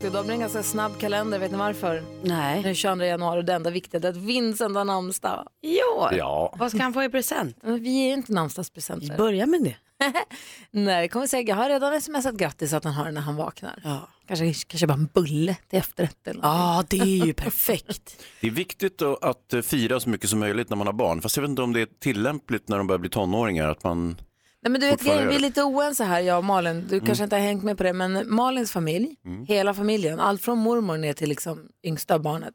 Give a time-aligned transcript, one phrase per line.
[0.00, 2.02] Idag blir en ganska snabb kalender, vet ni varför?
[2.22, 2.62] Nej.
[2.62, 5.48] Den 22 januari och det enda viktiga är att Vincent har namnsdag.
[5.62, 6.08] Jo.
[6.12, 6.54] Ja.
[6.58, 7.56] Vad ska han få i present?
[7.62, 9.16] Vi ger inte namnsdagspresenter.
[9.16, 9.76] Börja med det.
[10.70, 13.36] Nej, jag kommer säga, jag har redan smsat grattis att han har den när han
[13.36, 13.80] vaknar.
[13.84, 14.08] Ja.
[14.28, 16.98] Kanske, kanske bara en bulle till efterrätt eller någonting.
[17.00, 18.24] Ja, det är ju perfekt.
[18.40, 21.22] Det är viktigt att fira så mycket som möjligt när man har barn.
[21.22, 23.68] Fast jag vet inte om det är tillämpligt när de börjar bli tonåringar.
[23.68, 24.16] Att man...
[24.62, 26.86] Nej, men du vet, grejen, vi är lite oense här, jag och Malin.
[26.90, 29.16] Du kanske inte har hängt med på det, men Malins familj,
[29.48, 32.54] hela familjen, allt från mormor ner till liksom yngsta barnet,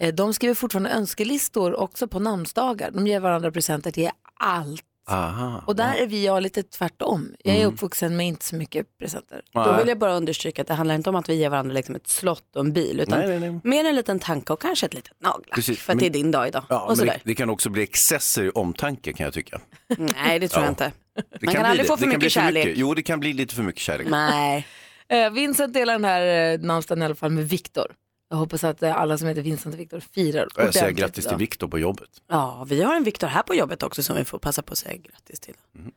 [0.00, 2.90] eh, de skriver fortfarande önskelistor också på namnsdagar.
[2.90, 4.82] De ger varandra presenter till allt.
[5.10, 5.62] Aha.
[5.66, 7.34] Och där är vi jag lite tvärtom.
[7.44, 9.42] Jag är uppvuxen med inte så mycket presenter.
[9.52, 11.94] Då vill jag bara understryka att det handlar inte om att vi ger varandra liksom
[11.94, 13.60] ett slott och en bil, utan Nej, nej, nej.
[13.64, 15.50] mer en liten tanke och kanske ett litet nagellack.
[15.54, 16.64] Precis, För att men- det är din dag idag.
[16.68, 17.20] Ja, och men det, sådär.
[17.24, 19.60] det kan också bli excesser i omtanke kan jag tycka.
[19.98, 20.70] Nej, det tror jag Ja.
[20.70, 20.92] inte.
[21.14, 21.88] Det Man kan bli aldrig det.
[21.88, 22.72] få för det kan mycket kärlek.
[22.76, 24.06] Jo, det kan bli lite för mycket kärlek.
[24.10, 24.66] Nej.
[25.08, 27.86] Eh, Vincent delar den här eh, namnsdagen i alla fall med Viktor.
[28.30, 31.30] Jag hoppas att eh, alla som heter Vincent och Viktor firar jag säger grattis till
[31.30, 31.38] idag.
[31.38, 32.08] Viktor på jobbet.
[32.30, 34.78] Ja, vi har en Viktor här på jobbet också som vi får passa på att
[34.78, 35.54] säga grattis till.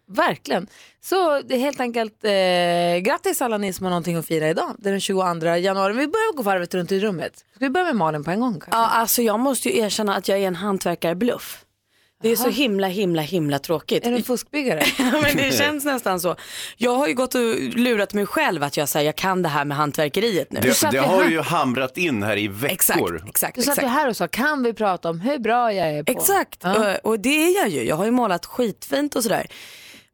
[0.07, 0.67] Verkligen.
[1.01, 2.31] Så det är helt enkelt eh,
[3.11, 4.75] grattis alla ni som har någonting att fira idag.
[4.79, 5.93] Det är den 22 januari.
[5.93, 7.37] Vi börjar gå varvet runt i rummet.
[7.37, 8.69] Ska vi börja med Malin på en gång kanske?
[8.71, 11.63] Ja, alltså jag måste ju erkänna att jag är en hantverkarbluff.
[12.21, 14.05] Det är så himla, himla, himla tråkigt.
[14.05, 14.83] Är du en fuskbyggare?
[14.99, 16.35] Ja, men det känns nästan så.
[16.77, 19.65] Jag har ju gått och lurat mig själv att jag, säger jag kan det här
[19.65, 20.59] med hantverkeriet nu.
[20.61, 22.71] Det, det har här- ju hamrat in här i veckor.
[22.73, 23.85] Exakt, exakt, Du satt exakt.
[23.85, 26.11] ju här och sa, kan vi prata om hur bra jag är på?
[26.11, 26.91] Exakt, Ja.
[27.03, 27.83] och, och det är jag ju.
[27.83, 29.47] Jag har ju målat skitfint och sådär.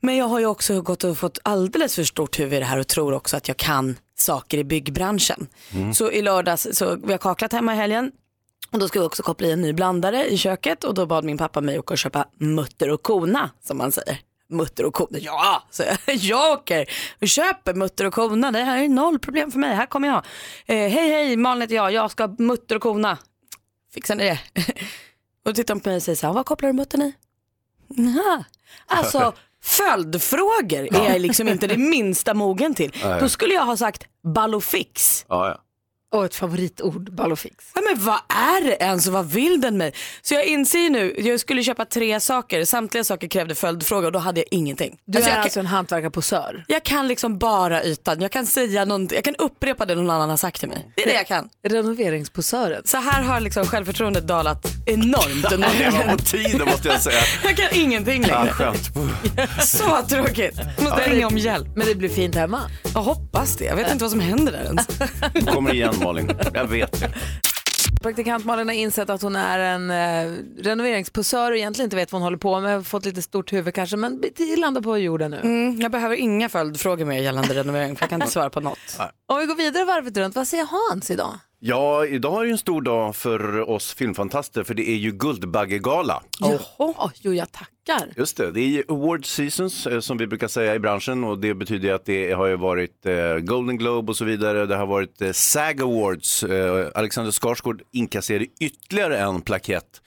[0.01, 2.77] Men jag har ju också gått och fått alldeles för stort huvud i det här
[2.79, 5.47] och tror också att jag kan saker i byggbranschen.
[5.93, 8.11] Så i lördags, så vi har kaklat hemma i helgen.
[8.73, 11.23] Och då ska vi också koppla i en ny blandare i köket och då bad
[11.23, 14.17] min pappa mig åka och köpa mutter och kona som man säger.
[14.49, 16.89] Mutter och kona, ja, så jag, jag åker
[17.21, 18.51] och köper mutter och kona.
[18.51, 20.25] Det här är noll problem för mig, här kommer jag.
[20.65, 23.17] Eh, hej hej, Malin heter jag, jag ska ha mutter och kona.
[23.93, 24.39] Fixar ni det?
[25.45, 27.13] och då tittar de på mig och säger så här, vad kopplar du muttern i?
[27.87, 28.43] Jaha.
[28.85, 32.95] Alltså följdfrågor är jag liksom inte det minsta mogen till.
[33.19, 35.25] Då skulle jag ha sagt ballofix.
[35.29, 35.62] Ja, ja.
[36.13, 37.55] Och ett favoritord, ballofix.
[37.75, 39.93] Ja, men vad är det ens och vad vill den mig?
[40.21, 44.19] Så jag inser nu, jag skulle köpa tre saker, samtliga saker krävde följdfrågor och då
[44.19, 44.97] hade jag ingenting.
[45.05, 46.63] Du Alltså, är jag, alltså kan, en hantverkarposör.
[46.67, 50.29] jag kan liksom bara ytan, jag kan säga någonting, jag kan upprepa det någon annan
[50.29, 50.91] har sagt till mig.
[50.95, 51.49] Det är det jag kan.
[51.67, 52.81] Renoveringsposören.
[52.85, 55.51] Så här har liksom självförtroendet dalat enormt.
[55.53, 57.21] under Det var på tiden måste jag säga.
[57.43, 58.53] jag kan ingenting Ja, längre.
[58.53, 58.89] skönt.
[59.63, 60.59] Så tråkigt.
[60.79, 61.67] Måste ringa om hjälp.
[61.75, 62.61] Men det blir fint hemma.
[62.93, 63.65] Jag hoppas det.
[63.65, 64.87] Jag vet inte vad som händer där ens.
[65.33, 66.31] Du kommer igen Malin.
[66.53, 67.13] Jag vet det.
[68.01, 72.21] Praktikant Malin har insett att hon är en eh, renoveringsposör och egentligen inte vet vad
[72.21, 72.87] hon håller på med.
[72.87, 74.23] Fått lite stort huvud kanske, men
[74.57, 75.39] landar på jorden nu.
[75.39, 78.99] Mm, jag behöver inga följdfrågor mer gällande renovering för jag kan inte svara på något.
[79.25, 81.39] Om vi går vidare varvet runt, vad säger Hans idag?
[81.65, 86.23] Ja, idag är det en stor dag för oss filmfantaster för det är ju Guldbaggegala.
[86.39, 87.11] Jaha.
[87.21, 88.09] jo, jag tackar.
[88.17, 91.39] Just det, det är ju award seasons eh, som vi brukar säga i branschen och
[91.39, 94.65] det betyder ju att det har ju varit eh, Golden Globe och så vidare.
[94.65, 96.43] Det har varit eh, SAG Awards.
[96.95, 100.01] Alexander Skarsgård inkasserade ytterligare en plakett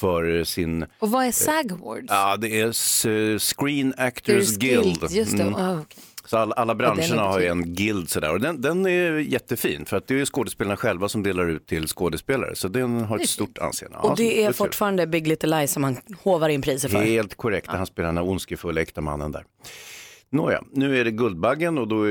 [0.00, 2.06] för sin, Och vad är SAG Awards?
[2.08, 5.02] ja det är s- Screen Actors Guild.
[5.10, 5.42] Just det.
[5.42, 5.54] Mm.
[5.54, 6.02] Ah, okej.
[6.28, 9.96] Så alla, alla branscherna har ju en guild sådär och den, den är jättefin för
[9.96, 13.58] att det är skådespelarna själva som delar ut till skådespelare så den har ett stort
[13.58, 13.98] anseende.
[14.02, 16.98] Ja, Och det är fortfarande Big Little Lies som han hovar in priser för.
[16.98, 19.44] Helt korrekt, han spelar den ondskefulla äkta mannen där.
[20.30, 22.04] Nåja, nu är det Guldbaggen och då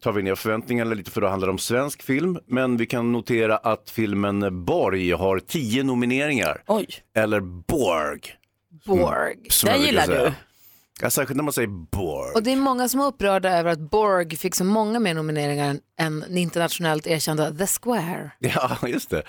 [0.00, 2.38] tar vi ner förväntningarna lite för då handlar det om svensk film.
[2.46, 6.62] Men vi kan notera att filmen Borg har tio nomineringar.
[6.66, 6.86] Oj,
[7.16, 8.20] Eller Borg.
[8.86, 9.36] Borg.
[9.48, 10.32] som Den gillar du.
[11.00, 12.32] Ja, särskilt när man säger Borg.
[12.34, 15.76] Och det är många som är upprörda över att Borg fick så många mer nomineringar
[16.00, 18.30] än- internationellt erkända The Square.
[18.38, 19.22] Ja, just det.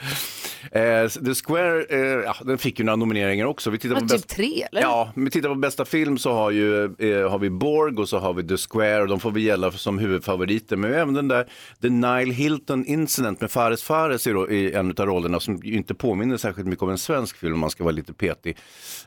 [0.71, 3.69] Eh, The Square, eh, ja, den fick ju några nomineringar också.
[3.69, 4.81] Vi tittar på typ tre, eller?
[4.81, 8.09] Ja, om vi tittar på bästa film så har, ju, eh, har vi Borg och
[8.09, 10.75] så har vi The Square och de får vi gälla som huvudfavoriter.
[10.75, 11.47] Men även den där
[11.81, 15.73] The Nile Hilton Incident med Fares Fares i, ro- i en av rollerna som ju
[15.77, 18.57] inte påminner särskilt mycket om en svensk film om man ska vara lite petig.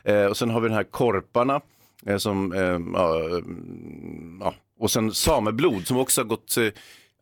[0.03, 1.61] Eh, och sen har vi den här Korparna
[2.07, 2.59] eh, som, eh,
[2.93, 6.67] ja, mm, ja, och sen Sameblod som också har gått eh,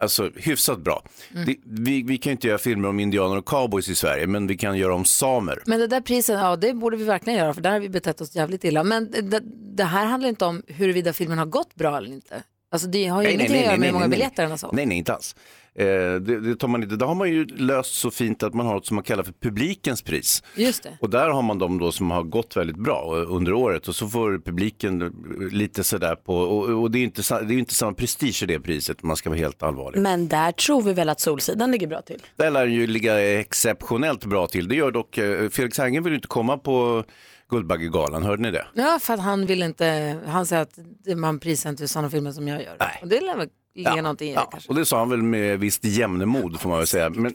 [0.02, 1.04] Alltså hyfsat bra.
[1.34, 1.46] Mm.
[1.46, 4.58] Det, vi, vi kan inte göra filmer om indianer och cowboys i Sverige, men vi
[4.58, 5.60] kan göra om samer.
[5.66, 8.22] Men det där priset, ja det borde vi verkligen göra för där har vi betett
[8.22, 8.84] oss jävligt illa.
[8.84, 9.42] Men det,
[9.76, 12.44] det här handlar inte om huruvida filmen har gått bra eller inte.
[12.72, 14.58] Alltså det har ju Nej, ingenting nej, att göra med hur många biljetter den har
[14.58, 14.74] sålt.
[14.74, 15.36] Nej, nej, inte alls.
[15.76, 15.86] Eh,
[16.22, 18.74] det, det, tar man inte, det har man ju löst så fint att man har
[18.74, 20.44] något som man kallar för publikens pris.
[20.56, 20.98] Just det.
[21.02, 23.96] Och där har man de då som har gått väldigt bra eh, under året och
[23.96, 25.10] så får publiken eh,
[25.52, 28.60] lite sådär på, och, och det är inte, det är inte samma prestige i det
[28.60, 30.02] priset om man ska vara helt allvarlig.
[30.02, 32.22] Men där tror vi väl att Solsidan ligger bra till.
[32.36, 34.68] Där lär den ju ligga exceptionellt bra till.
[34.68, 35.20] Det gör dock,
[35.52, 37.04] Felix Herngren vill ju inte komma på
[37.52, 38.66] Guldbaggegalan, hörde ni det?
[38.74, 40.80] Ja, för att han vill inte, han säger att
[41.18, 42.76] man prisar inte sådana filmer som jag gör.
[42.80, 43.00] Nej.
[43.02, 44.70] Och det lär väl ligga någonting i det Ja, kanske.
[44.70, 47.10] och det sa han väl med visst jämnemod får man väl säga.
[47.10, 47.34] Men,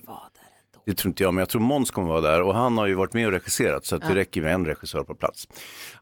[0.87, 2.95] det tror inte jag, men jag tror Måns kommer vara där och han har ju
[2.95, 5.49] varit med och regisserat så att det räcker med en regissör på plats.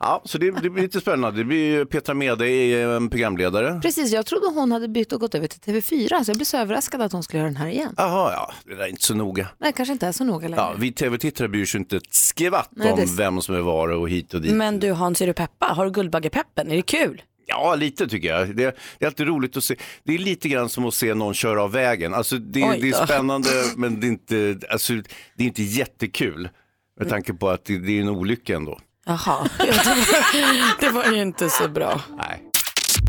[0.01, 1.39] Ja, så det, det blir lite spännande.
[1.39, 3.81] Det blir ju Petra Mede är en programledare.
[3.83, 6.57] Precis, jag trodde hon hade bytt och gått över till TV4 så jag blev så
[6.57, 7.95] överraskad att hon skulle göra den här igen.
[7.97, 9.49] Jaha, ja, det där är inte så noga.
[9.59, 10.63] Nej, kanske inte är så noga längre.
[10.63, 13.89] Ja, vi tv-tittare bryr sig inte ett skvatt Nej, om det- vem som är var
[13.89, 14.53] och hit och dit.
[14.55, 15.67] Men du Hans, är du peppa?
[15.67, 16.71] Har du Guldbaggepeppen?
[16.71, 17.23] Är det kul?
[17.46, 18.49] Ja, lite tycker jag.
[18.56, 19.76] Det, det är alltid roligt att se.
[20.05, 22.14] Det är lite grann som att se någon köra av vägen.
[22.14, 24.93] Alltså, det, det är spännande, men det är, inte, alltså,
[25.37, 26.49] det är inte jättekul.
[27.00, 28.79] Med tanke på att det, det är en olycka ändå.
[29.06, 32.00] Jaha, det var, det var ju inte så bra.
[32.17, 32.43] Nej.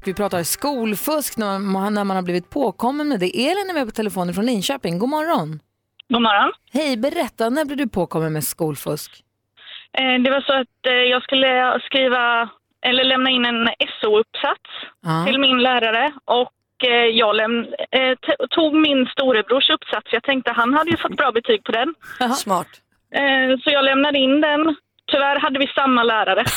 [0.05, 3.47] Vi pratar skolfusk när man, när man har blivit påkommen med det.
[3.49, 4.99] Elin är med på telefonen från Linköping.
[4.99, 5.59] God morgon.
[6.09, 6.51] God morgon.
[6.73, 9.23] Hej, berätta, när blev du påkommen med skolfusk?
[9.97, 12.49] Eh, Det var så att eh, jag skulle skriva
[12.87, 13.67] eller lämna in en
[14.01, 14.69] SO-uppsats
[15.01, 15.25] Ja.
[15.27, 16.51] till min lärare och
[16.87, 18.13] eh, jag läm- eh,
[18.49, 20.07] tog min storebrors uppsats.
[20.11, 21.93] Jag tänkte han hade ju fått bra betyg på den.
[22.35, 22.67] Smart.
[23.15, 24.75] Eh, Så jag lämnade in den.
[25.11, 26.43] Tyvärr hade vi samma lärare.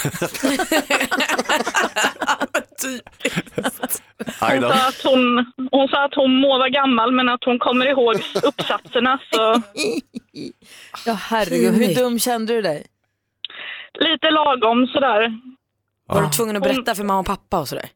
[4.40, 7.58] Aj Hon sa, att hon, hon sa att hon må vara gammal men att hon
[7.58, 9.18] kommer ihåg uppsatserna.
[9.30, 9.62] Så
[11.06, 12.86] Ja, herregud, hur dum kände du dig?
[14.00, 15.32] lite lagom sådär.
[16.08, 17.88] Var du tvungen att berätta för mamma och pappa och sådär?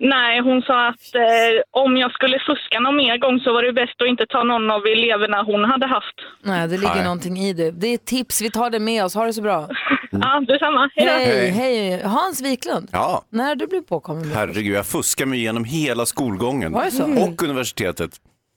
[0.00, 3.72] Nej, hon sa att eh, om jag skulle fuska någon mer gång så var det
[3.72, 6.14] bäst att inte ta någon av eleverna hon hade haft.
[6.42, 7.04] Nej, det ligger Nej.
[7.04, 7.70] någonting i det.
[7.70, 9.14] Det är ett tips, vi tar det med oss.
[9.14, 9.68] Ha det så bra.
[10.10, 10.90] Ja, detsamma.
[10.94, 11.06] Hej.
[11.06, 12.02] Hej, hej.
[12.02, 12.88] Hans Wiklund.
[12.92, 16.72] Ja, När du blev påkommen med herregud, jag fuskar mig igenom hela skolgången.
[16.72, 17.04] Var det så?
[17.04, 18.10] Och universitetet.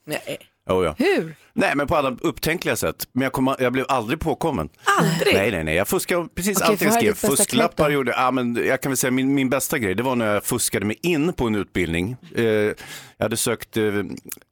[0.06, 0.38] Nej.
[0.70, 0.96] Oh, ja.
[0.98, 1.36] Hur?
[1.54, 3.08] Nej, men på alla upptänkliga sätt.
[3.12, 4.70] Men jag, kom, jag blev aldrig påkommen.
[5.00, 5.36] Aldrig?
[5.36, 5.76] Nej, nej, nej.
[5.76, 7.14] Jag fuskade precis Okej, allt får jag skrev.
[7.14, 10.34] Fusklappar gjorde, ja men jag kan väl säga min, min bästa grej, det var när
[10.34, 12.16] jag fuskade mig in på en utbildning.
[12.36, 12.76] Eh, jag
[13.20, 13.84] hade sökt, eh,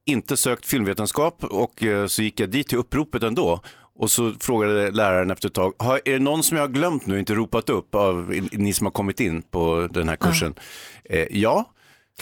[0.05, 3.61] inte sökt filmvetenskap och eh, så gick jag dit till uppropet ändå.
[3.99, 7.05] Och så frågade läraren efter ett tag, har, är det någon som jag har glömt
[7.05, 10.55] nu, inte ropat upp av ni som har kommit in på den här kursen?
[11.03, 11.73] Eh, ja,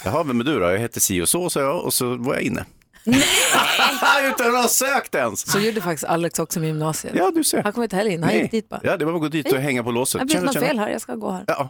[0.04, 0.66] jaha, vem är du då?
[0.66, 2.66] Jag heter si och så, sa jag och så var jag inne.
[3.08, 4.30] Nej!
[4.30, 5.52] Utan att ha sökt ens.
[5.52, 7.14] Så gjorde faktiskt Alex också med gymnasiet.
[7.18, 7.64] Ja, du ser.
[7.64, 8.42] Han kom inte heller in, han Nej.
[8.42, 8.80] gick dit bara.
[8.84, 10.22] Ja, det var att gå dit och hänga på låset.
[10.22, 11.44] Blivit Tjena, något fel här, jag ska gå här.
[11.48, 11.70] Ja,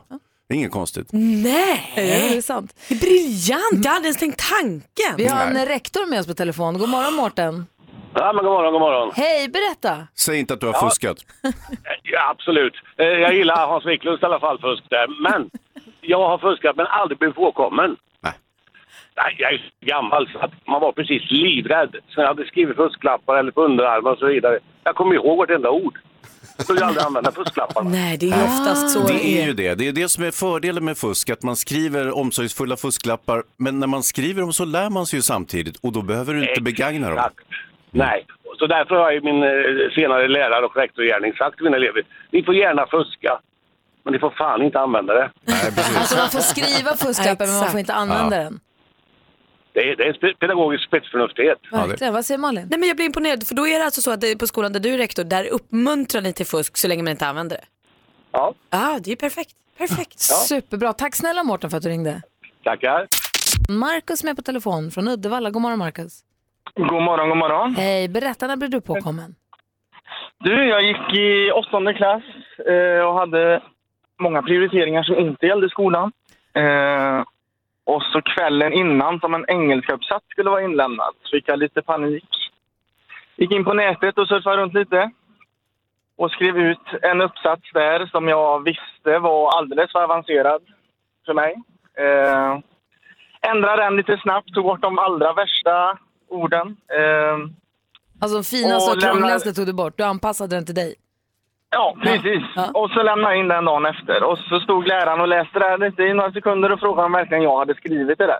[0.49, 1.07] det är inget konstigt.
[1.11, 2.73] Nej, Ja, det är sant.
[2.89, 3.85] det är briljant.
[3.85, 5.15] Jag hade ens tänkt tanken.
[5.17, 6.77] Vi har en rektor med oss på telefon.
[6.79, 7.65] God morgon Mårten.
[8.13, 9.11] Ja, men god morgon, god morgon.
[9.15, 10.07] Hej, berätta.
[10.15, 11.17] Säg inte att du har fuskat.
[12.03, 12.73] Ja, absolut.
[12.97, 15.07] Eh, Jag gillar Hans Wiklunds i alla fall fusk där.
[15.31, 15.49] Men
[16.01, 17.95] jag har fuskat men aldrig blivit påkommen.
[19.17, 19.35] Nej.
[19.37, 21.95] Jag är så gammal så att man var precis livrädd.
[22.09, 24.59] Så jag hade skrivit fusklappar eller på underarmar och så vidare.
[24.83, 25.99] Jag kommer ihåg vartenda ord.
[26.57, 27.89] Jag skulle aldrig använda fusklapparna.
[27.89, 29.75] Nej, det är ju oftast så Det är ju det.
[29.75, 33.87] Det är det som är fördelen med fusk, att man skriver omsorgsfulla fusklappar, men när
[33.87, 37.09] man skriver dem så lär man sig ju samtidigt och då behöver du inte begagna
[37.09, 37.17] dem.
[37.17, 37.39] Exakt.
[37.91, 38.25] Nej,
[38.59, 39.49] så därför har i min eh,
[39.95, 43.39] senare lärare och rektorgärning sagt till mina elever, ni får gärna fuska,
[44.03, 45.31] men ni får fan inte använda det.
[45.45, 45.97] Nej, precis.
[45.97, 47.79] Alltså man får skriva fusklappen men man får Exakt.
[47.79, 48.59] inte använda den.
[49.77, 51.57] Det är, det är pedagogisk spetsförnuftighet.
[51.71, 52.13] Verkligen.
[52.13, 52.67] Vad säger Malin?
[52.69, 54.47] Nej men jag blir imponerad för då är det alltså så att det är på
[54.47, 57.55] skolan där du är rektor, där uppmuntrar ni till fusk så länge man inte använder
[57.57, 57.63] det.
[58.31, 59.55] Ja, Ja, det är perfekt.
[59.77, 60.19] Perfekt.
[60.19, 60.93] Superbra.
[60.93, 62.21] Tack snälla Mårten för att du ringde.
[62.63, 63.07] tackar.
[63.69, 65.49] Markus med på telefon från Uddevalla.
[65.49, 66.19] God morgon Markus.
[66.75, 67.75] God morgon, god morgon.
[67.75, 69.35] Hej, berätta när blev du påkommen?
[70.39, 72.23] Du, jag gick i åttonde klass
[72.67, 73.63] eh, och hade
[74.21, 76.11] många prioriteringar som inte gällde skolan.
[77.91, 82.29] Och så kvällen innan som en engelska-uppsats skulle vara inlämnad så fick jag lite panik.
[83.37, 85.11] Gick in på nätet och surfade runt lite
[86.17, 90.61] och skrev ut en uppsats där som jag visste var alldeles för avancerad
[91.25, 91.55] för mig.
[91.97, 92.59] Eh,
[93.51, 95.97] ändrade den lite snabbt, tog bort de allra värsta
[96.29, 96.67] orden.
[96.99, 97.37] Eh,
[98.21, 99.97] Alltså de finaste Och och krångligaste tog du bort.
[99.97, 100.95] Du anpassade den till dig.
[101.69, 102.43] Ja, precis.
[102.55, 102.71] Ja.
[102.73, 104.23] Och så lämnade jag in den dagen efter.
[104.23, 107.43] Och så stod läraren och läste det här i några sekunder och frågade om verkligen
[107.43, 108.39] jag hade skrivit det där.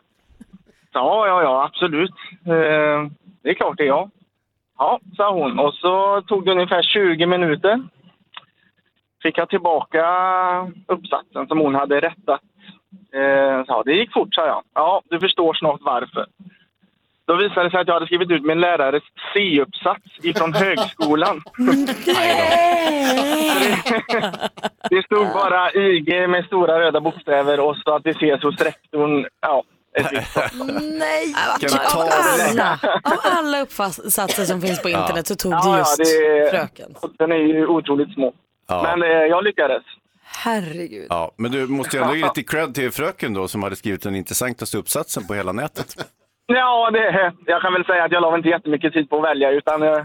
[0.93, 2.15] Ja, ja, ja, absolut.
[2.46, 3.12] Eh,
[3.43, 4.10] det är klart det är jag.
[4.77, 5.60] Ja, sa hon.
[5.60, 7.84] Och så tog det ungefär 20 minuter.
[9.24, 10.05] Fick jag tillbaka
[10.88, 12.41] uppsatsen som hon hade rättat.
[13.13, 14.63] Eh, så, ja, det gick fort, sa jag.
[14.74, 16.25] Ja, du förstår snart varför.
[17.27, 19.03] Då visade det sig att jag hade skrivit ut min lärares
[19.34, 21.41] C-uppsats ifrån högskolan.
[24.89, 29.25] det stod bara IG med stora röda bokstäver och så att det ses hos rektorn.
[29.41, 29.63] Ja.
[30.81, 31.36] Nej,
[31.96, 32.10] Av
[32.50, 36.50] alla, av alla uppsatser som finns på internet så tog du Ja, ja, just det-
[36.51, 36.96] fröken.
[37.17, 38.34] Den är ju otroligt små.
[38.67, 38.81] Ja.
[38.84, 39.84] Men eh, jag lyckades.
[40.24, 41.07] herregud.
[41.10, 44.01] Ja, men du måste ju ändå ge lite cred till fröken då som hade skrivit
[44.03, 45.96] den intressantaste uppsatsen på hela nätet.
[46.50, 49.51] Ja, det, jag kan väl säga att jag la inte jättemycket tid på att välja
[49.51, 49.89] utan eh,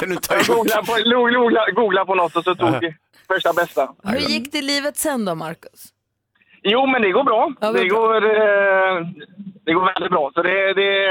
[0.00, 2.94] kan du jag googlade på, lo- googla, googla på något och så tog
[3.28, 3.88] första bästa.
[4.04, 5.84] Hur gick det i livet sen då, Marcus?
[6.62, 7.52] Jo, men det går bra.
[7.60, 7.98] Ja, det, bra.
[7.98, 9.06] går, eh,
[9.64, 10.30] det går väldigt bra.
[10.34, 11.08] Så det, det,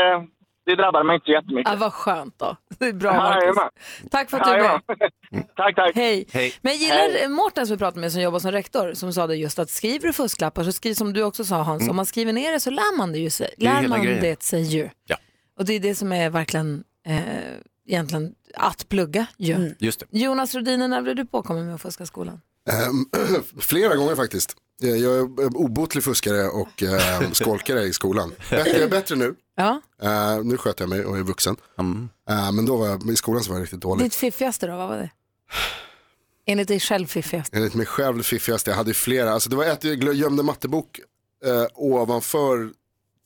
[0.65, 1.72] det drabbar mig inte så jättemycket.
[1.72, 2.58] Ja, vad skönt då.
[2.79, 3.13] Det är bra.
[3.13, 3.58] Marcus.
[4.12, 4.82] Tack för att du är med.
[5.55, 5.96] tack, tack.
[5.96, 6.25] Hej.
[6.32, 6.53] Hej.
[6.62, 9.36] Men jag gillar Mårten som vi pratade med som jobbar som rektor som sa det
[9.36, 12.34] just att skriver du fusklappar så skriv som du också sa Hans, om man skriver
[12.34, 13.53] ner det så lär man det ju sig.
[13.58, 13.72] Mm.
[13.72, 14.22] är Lär hela man grejen.
[14.22, 14.89] det sig ju.
[15.05, 15.17] Ja.
[15.60, 17.20] Och det är det som är verkligen eh,
[17.88, 19.75] egentligen att plugga ju.
[19.79, 20.20] Just det.
[20.20, 22.41] Jonas Rodiner, när blev du påkommen med att fuska skolan?
[22.70, 23.05] Ehm,
[23.60, 24.55] Flera gånger faktiskt.
[24.82, 28.34] Jag jag är obotlig fuskare och eh, skolkare i skolan.
[28.50, 29.36] Bättre, bättre nu.
[29.55, 31.55] Ja, Eh, nu sköter jag mig och är vuxen.
[31.79, 32.10] Mm.
[32.29, 34.05] Eh, men då var jag, i skolan så var jag riktigt dålig.
[34.05, 35.10] ditt fiffigaste då, vad var det?
[36.45, 37.57] Enligt dig själv fiffigaste.
[37.57, 39.31] Enligt mig själv fiffigast, jag hade ju flera.
[39.33, 41.00] Alltså det var ett, jag gömde mattebok
[41.45, 42.69] eh, ovanför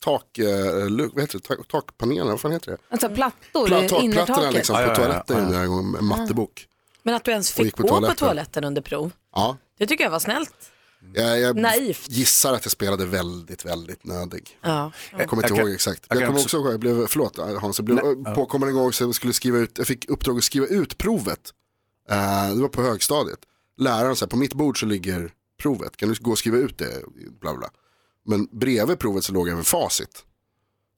[0.03, 1.45] tak, lu- vad heter det?
[1.47, 2.77] Tak, takpanelen, vad fan heter det?
[2.89, 4.53] Alltså plattor, Pla- takplattorna innertaket.
[4.53, 5.43] liksom Ja, på ja, ja, toaletten ja.
[5.43, 6.67] gjorde jag en gång med mattebok.
[7.03, 8.15] Men att du ens fick på gå på toaletten.
[8.17, 10.71] toaletten under prov, Ja, det tycker jag var snällt.
[11.13, 12.09] Jag, jag Naivt.
[12.09, 14.57] gissar att jag spelade väldigt, väldigt nödig.
[14.61, 14.91] Ja.
[15.17, 16.05] Jag kommer inte Jag kan- ihåg exakt.
[16.09, 18.93] jag Jag, kan kommer också- ihåg, jag blev, förlåt Hans, jag blev påkommen en gång
[18.93, 21.53] så jag skulle skriva ut, jag fick uppdrag att skriva ut provet.
[22.09, 23.39] Eh, det var på högstadiet.
[23.77, 27.03] Läraren sa, på mitt bord så ligger provet, kan du gå och skriva ut det?
[27.41, 27.69] Bla, bla.
[28.25, 30.23] Men bredvid provet så låg även facit.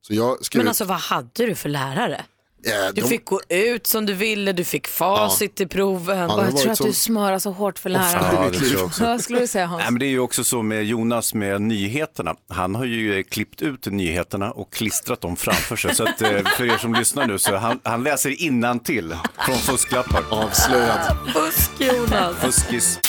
[0.01, 2.25] Så jag skrev Men ut, alltså vad hade du för lärare?
[2.65, 6.17] Eh, Du de- fick gå ut som du ville, du fick facit proven.
[6.17, 8.51] Ja, Och det har jag tror att du smörar så hårt för lärarna.
[8.73, 8.89] Ja.
[8.99, 9.81] Vad skulle du säga Hans?
[9.83, 12.35] Nej, men det är ju också så med Jonas med nyheterna.
[12.49, 15.95] Han har ju eh, klippt ut nyheterna och klistrat dem framför sig.
[15.95, 20.23] Så att, eh, för er som lyssnar nu så han, han läser till från fusklappar.
[20.29, 21.17] avslöjad.
[21.33, 22.35] Fusk Jonas.
[22.35, 22.99] Fuskis.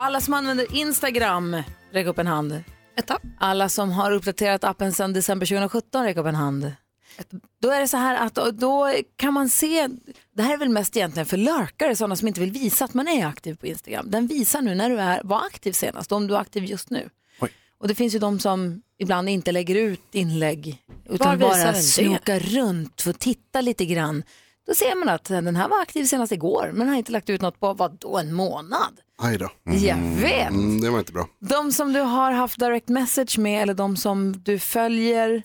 [0.00, 1.62] Alla som använder Instagram,
[1.92, 2.62] räck upp en hand.
[2.98, 3.18] Etta.
[3.40, 6.72] Alla som har uppdaterat appen sedan december 2017, räck upp en hand.
[7.62, 9.88] Då är det så här att då- kan man se,
[10.32, 13.08] det här är väl mest egentligen för lurkare, sådana som inte vill visa att man
[13.08, 14.10] är aktiv på Instagram.
[14.10, 17.10] Den visar nu när du är, var aktiv senast, om du är aktiv just nu.
[17.40, 17.50] Oj.
[17.78, 23.02] Och det finns ju de som ibland inte lägger ut inlägg utan bara snokar runt
[23.02, 24.22] för att titta lite grann.
[24.66, 27.40] Då ser man att den här var aktiv senast igår men har inte lagt ut
[27.40, 29.00] något på, vad då en månad?
[29.22, 29.50] Aj då.
[29.64, 30.50] Jag vet.
[30.50, 31.28] Mm, det var inte bra.
[31.40, 35.42] De som du har haft direct message med eller de som du följer,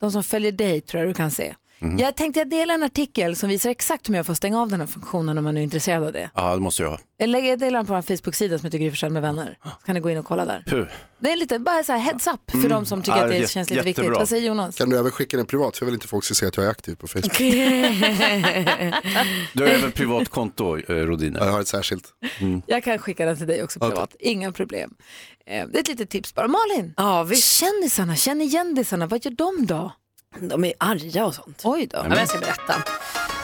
[0.00, 1.54] de som följer dig tror jag du kan se.
[1.98, 4.80] Jag tänkte jag dela en artikel som visar exakt hur jag får stänga av den
[4.80, 6.30] här funktionen om man är intresserad av det.
[6.34, 6.98] Ja, det måste jag ha.
[7.16, 9.58] Jag lägger jag delar den på vår Facebook-sida som heter Gry med vänner.
[9.62, 10.62] Så kan ni gå in och kolla där.
[10.66, 10.86] Puh.
[11.18, 13.50] Det är lite, bara så här heads up för de som tycker Ja, att det
[13.50, 13.98] känns lite viktigt.
[14.04, 14.18] jättebra.
[14.18, 14.76] Vad säger Jonas?
[14.78, 15.76] Kan du även skicka den privat?
[15.76, 17.38] För jag vill inte folk ska se att jag är aktiv på Facebook.
[19.52, 21.38] Du har även privat konto, eh, Rodine.
[21.40, 22.04] Ja, Jag har ett särskilt.
[22.66, 24.94] Jag kan skicka den till dig också privat, inga problem.
[25.46, 26.48] Eh, Det är ett litet tips bara.
[26.48, 29.92] Malin, Ja visst, kändisarna, känner kändisarna, vad gör de då?
[30.40, 31.60] de är arga och sånt.
[31.64, 31.96] Oj då.
[31.98, 32.74] Ja, men jag ska berätta.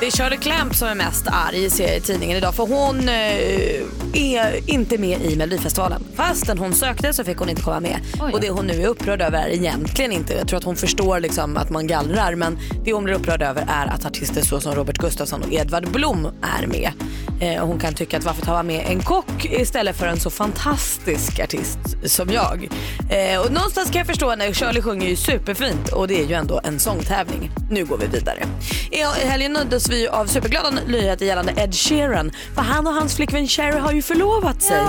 [0.00, 3.08] Det är Shirley Clamp som är mest arg ser jag i tidningen idag för hon
[3.08, 3.82] eh,
[4.14, 6.04] är inte med i Melodifestivalen.
[6.14, 8.00] Fastän hon sökte så fick hon inte komma med.
[8.20, 8.32] Oj.
[8.32, 11.20] Och det hon nu är upprörd över är egentligen inte, jag tror att hon förstår
[11.20, 14.74] liksom att man gallrar men det hon blir upprörd över är att artister så som
[14.74, 16.26] Robert Gustafsson och Edvard Blom
[16.60, 16.92] är med.
[17.40, 20.30] Eh, hon kan tycka att varför tar man med en kock istället för en så
[20.30, 22.68] fantastisk artist som jag.
[23.10, 26.34] Eh, och någonstans kan jag förstå henne, Shirley sjunger ju superfint och det är ju
[26.34, 27.50] ändå en sångtävling.
[27.70, 28.46] Nu går vi vidare.
[28.90, 32.30] I helgen nåddes vi av superglada nyheter gällande Ed Sheeran.
[32.54, 34.82] För han och hans flickvän Cherry har ju förlovat sig.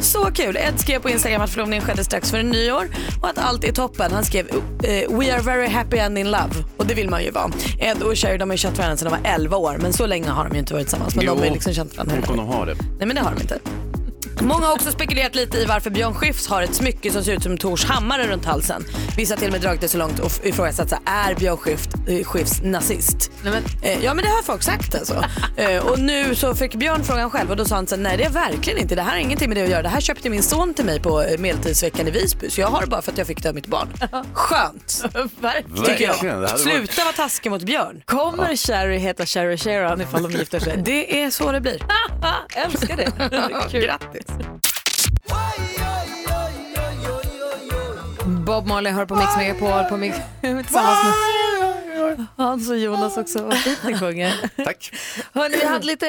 [0.00, 0.56] Så kul.
[0.56, 2.88] Ed skrev på Instagram att förlovningen skedde strax före nyår
[3.22, 4.12] och att allt är toppen.
[4.12, 7.30] Han skrev eh, “We are very happy and in love” och det vill man ju
[7.30, 7.50] vara.
[7.78, 10.06] Ed och Cherry de har ju känt varandra sedan de var 11 år men så
[10.06, 11.16] länge har de ju inte varit tillsammans.
[11.16, 12.74] Men Jo, de har ju liksom känt varandra Hur kommer de ha det?
[12.74, 13.58] Nej men det har de inte.
[14.40, 17.42] Många har också spekulerat lite i varför Björn Skifs har ett smycke som ser ut
[17.42, 18.84] som Tors hammare runt halsen.
[19.16, 21.56] Vissa har till och med dragit det så långt och ifrågasatt, så här, är Björn
[21.56, 23.30] Skifs, eh, Skifs nazist?
[23.82, 25.24] Eh, ja men det har folk sagt alltså.
[25.56, 28.16] eh, och nu så fick Björn frågan själv och då sa han så här, nej
[28.16, 29.82] det är verkligen inte, det här har ingenting med det att göra.
[29.82, 32.86] Det här köpte min son till mig på medeltidsveckan i Visby så jag har det
[32.86, 33.88] bara för att jag fick det av mitt barn.
[34.32, 35.04] Skönt,
[35.40, 35.84] Verkligen.
[35.84, 36.60] tycker jag.
[36.60, 38.02] Sluta vara taskig mot Björn.
[38.04, 40.82] Kommer Sherry heta Sherry Sheeran ifall de gifter sig?
[40.84, 41.82] Det är så det blir.
[42.56, 43.78] Älskar det.
[43.78, 44.25] Grattis.
[48.46, 53.42] Bob Marley hör på Mix Megapol på Mix tillsammans med Hans och Jonas också.
[53.42, 54.50] Vad fint ni sjunger.
[54.64, 54.90] Tack.
[55.32, 56.08] Hörrni, vi hade lite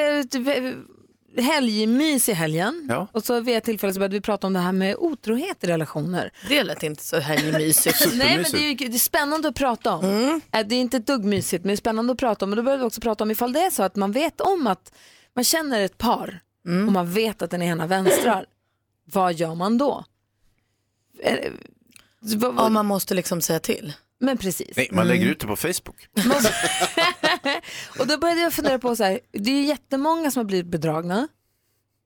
[1.35, 2.85] eh, helgmys i helgen.
[2.89, 3.07] Ja.
[3.11, 5.67] Och så vid ett tillfälle så började vi prata om det här med otrohet i
[5.67, 6.31] relationer.
[6.49, 8.07] Det lät inte så här mysigt.
[8.13, 10.41] Nej, men det är, ju, det är spännande att prata om.
[10.53, 12.51] Äh, Det är inte ett dugg mysigt, men det är spännande att prata om.
[12.51, 14.67] Och då började vi också prata om ifall det är så att man vet om
[14.67, 14.91] att
[15.35, 18.45] man känner ett par och man vet att den ena vänstrar.
[19.05, 20.05] Vad gör man då?
[21.23, 21.51] Eh,
[22.41, 23.93] Ja, man måste liksom säga till.
[24.19, 24.77] Men precis.
[24.77, 26.07] Nej, man lägger ut det på Facebook.
[27.99, 30.65] Och då började jag fundera på så här, det är ju jättemånga som har blivit
[30.65, 31.27] bedragna.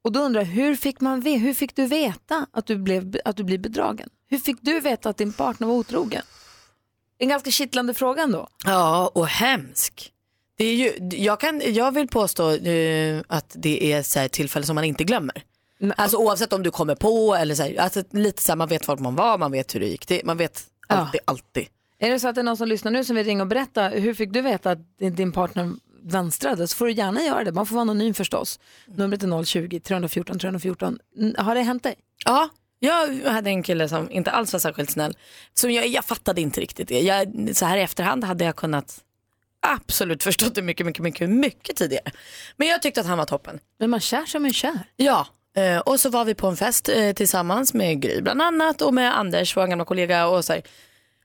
[0.02, 3.38] Och då undrar jag, hur fick, man hur fick du veta att du, blev, att
[3.38, 4.10] du blir bedragen?
[4.28, 6.24] Hur fick du veta att din partner var otrogen?
[7.18, 8.48] En ganska kittlande fråga ändå.
[8.66, 10.11] Ja, och hemsk.
[10.62, 14.66] Det är ju, jag, kan, jag vill påstå eh, att det är så här tillfällen
[14.68, 15.44] som man inte glömmer.
[15.96, 18.88] Alltså oavsett om du kommer på eller så här, alltså lite så här, man vet
[18.88, 21.68] vart man var, man vet hur det gick till, man vet alltid, alltid.
[22.00, 23.88] Är det så att det är någon som lyssnar nu som vill ringa och berätta,
[23.88, 25.72] hur fick du veta att din- partner
[26.04, 26.68] vänstrade?
[26.68, 28.60] Så får du gärna göra det, man får vara anonym förstås.
[28.86, 31.00] Numret är 020-314 314.
[31.18, 31.96] Mm, Har det hänt dig?
[32.26, 32.50] Ja,
[32.80, 35.18] jag hade en kille som inte alls var särskilt snäll.
[35.54, 37.00] Som jag, jag fattade inte riktigt det.
[37.02, 39.00] Jag, så här i efterhand hade jag kunnat
[39.62, 42.12] absolut förstått det mycket, mycket, mycket, mycket tidigare.
[42.58, 43.60] Men jag tyckte att han var toppen.
[43.80, 44.80] Men man kär som man kär.
[44.96, 48.82] Ja, eh, och så var vi på en fest eh, tillsammans med Gry bland annat
[48.82, 50.62] och med Anders, vår gamla kollega och så här,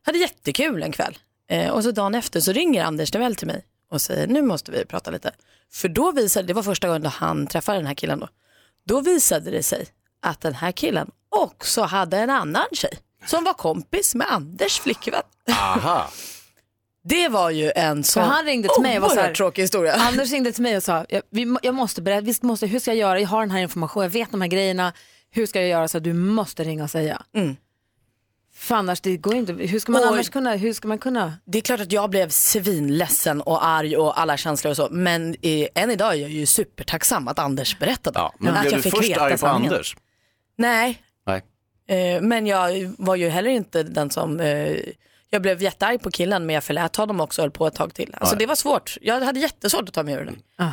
[0.03, 1.19] hade jättekul en kväll.
[1.51, 4.73] Eh, och så dagen efter så ringer Anders Nevell till mig och säger nu måste
[4.73, 5.31] vi prata lite.
[5.73, 8.29] För då visade, det var första gången då han träffade den här killen då.
[8.87, 9.87] Då visade det sig
[10.23, 15.23] att den här killen också hade en annan tjej som var kompis med Anders flickvän.
[15.51, 16.11] Aha.
[17.09, 19.93] Det var ju en sån han ringde till mig och var så här, tråkig historia.
[19.99, 22.91] Anders ringde till mig och sa, jag, vi, jag måste berätta, visst måste, hur ska
[22.91, 23.21] jag göra?
[23.21, 24.93] Jag har den här informationen, jag vet de här grejerna.
[25.31, 25.89] Hur ska jag göra?
[25.89, 27.23] Så du måste ringa och säga.
[27.35, 27.57] Mm.
[28.55, 29.53] För annars, det går inte.
[29.53, 31.35] Hur ska man Och- annars kunna, hur ska man kunna?
[31.45, 34.89] Det är klart att jag blev svinledsen och arg och alla känslor och så.
[34.91, 38.19] Men eh, än idag är jag ju supertacksam att Anders berättade.
[38.19, 39.73] Ja, men att blev jag du fick först arg på sanningen.
[39.73, 39.97] Anders?
[40.59, 41.43] Nej, Nej.
[42.15, 44.41] eh, men jag var ju heller inte den som...
[44.41, 44.77] Eh,
[45.31, 47.95] jag blev jättearg på killen men jag förlät honom också och höll på ett tag
[47.95, 48.15] till.
[48.19, 48.39] Alltså Ja.
[48.39, 48.97] det var svårt.
[49.01, 50.73] Jag hade jättesvårt att ta mig ur det.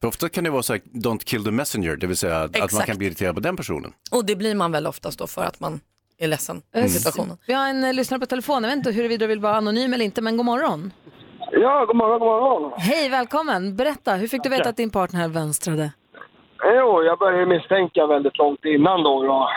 [0.00, 2.52] För ofta kan det vara så här, don't kill the messenger, det vill säga att
[2.58, 2.86] man Exakt.
[2.86, 3.92] kan bli irriterad på den personen.
[4.10, 5.80] Och det blir man väl oftast då för att man
[6.18, 7.36] är ledsen i situationen.
[7.46, 9.94] Vi har en eh, lyssnare på telefon, jag vet inte huruvida du vill vara anonym
[9.94, 10.92] eller inte, men god morgon.
[11.52, 12.80] Ja, god morgon, god morgon.
[12.80, 13.76] Hej, välkommen.
[13.76, 15.92] Berätta, hur fick du veta att din partner vänstrade?
[16.74, 19.50] Jo, jag började misstänka väldigt långt innan då, då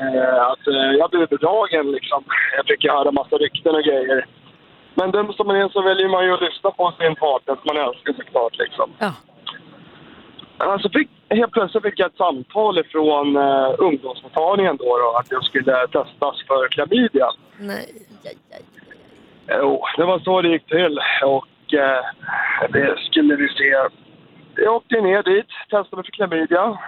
[0.00, 2.24] eh, att eh, jag blev bedragen liksom.
[2.56, 4.26] Jag fick höra massa rykten och grejer.
[4.94, 7.76] Men dum som man är så väljer man ju att lyssna på sin partner som
[7.76, 8.90] man älskar såklart liksom.
[8.98, 9.12] Ja.
[10.58, 15.44] Alltså fick, helt plötsligt fick jag ett samtal ifrån eh, ungdomsmottagningen då, då att jag
[15.44, 17.26] skulle testas för klamydia.
[17.58, 17.86] Nej.
[19.48, 22.04] Jo, det var så det gick till och eh,
[22.70, 23.74] det skulle vi se.
[24.56, 26.78] Jag åkte ner dit, testade för klamydia.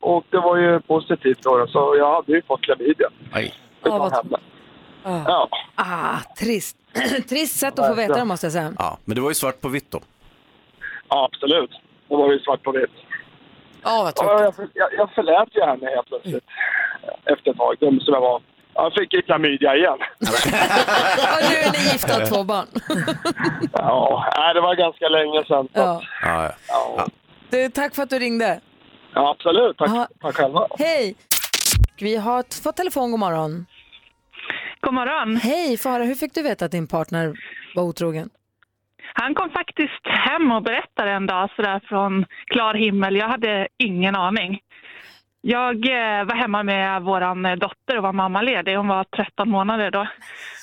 [0.00, 3.08] Och det var ju positivt då, så jag hade ju fått klamydia.
[3.32, 3.54] Nej.
[3.82, 4.40] Ja, vad-.
[5.02, 5.22] Ah.
[5.26, 5.48] Ja.
[5.74, 6.76] Ah, trist.
[7.28, 8.72] trist sätt att få veta det måste jag säga.
[8.78, 10.00] Ja, men det var ju svart på vitt då.
[11.08, 11.70] ja, absolut.
[12.08, 12.90] Det var ju svart på vitt.
[13.82, 16.44] Ja, vad Ja, jag, jag, jag förlät ju henne helt plötsligt.
[17.24, 18.42] Efter ett tag, dum som jag var.
[18.76, 19.98] Jag fick ju klamydia igen.
[20.22, 22.66] Och nu är ni gifta och två barn.
[23.72, 25.68] Ja, nej, det var ganska länge sedan.
[25.74, 26.52] så att- Ja.
[26.68, 27.06] Ja.
[27.50, 28.60] Du, tack för att du ringde.
[29.14, 29.76] ja, absolut.
[29.78, 30.08] Tack, Ja.
[30.20, 30.66] tack själva.
[30.78, 31.14] Hej!
[32.00, 33.66] Vi har t- fått telefon, god morgon.
[34.80, 35.36] God morgon.
[35.36, 37.34] Hej, få höra, hur fick du veta att din partner
[37.74, 38.30] var otrogen?
[39.14, 43.16] Han kom faktiskt hem och berättade en dag sådär från klar himmel.
[43.16, 44.60] Jag hade ingen aning.
[45.48, 48.76] Jag eh, var hemma med vår eh, dotter och var mammaledig.
[48.76, 50.08] Hon var 13 månader då.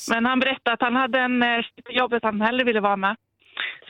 [0.09, 3.15] Men han berättade att han hade en eh, jobbet han hellre ville vara med.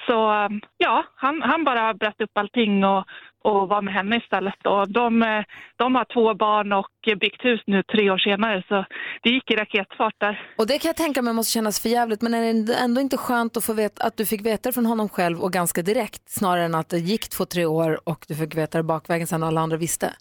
[0.08, 3.06] Så ja, han, han bara bröt upp allting och,
[3.44, 4.66] och var med henne istället.
[4.66, 5.44] Och de,
[5.76, 8.86] de har två barn och byggt hus nu tre år senare så
[9.24, 10.42] det gick i raketfart där.
[10.58, 13.18] Och det kan jag tänka mig måste kännas för jävligt, men är det ändå inte
[13.18, 16.30] skönt att få veta att du fick veta det från honom själv och ganska direkt,
[16.30, 19.44] snarare än att det gick två, tre år och du fick veta det bakvägen sen
[19.44, 20.14] alla andra visste?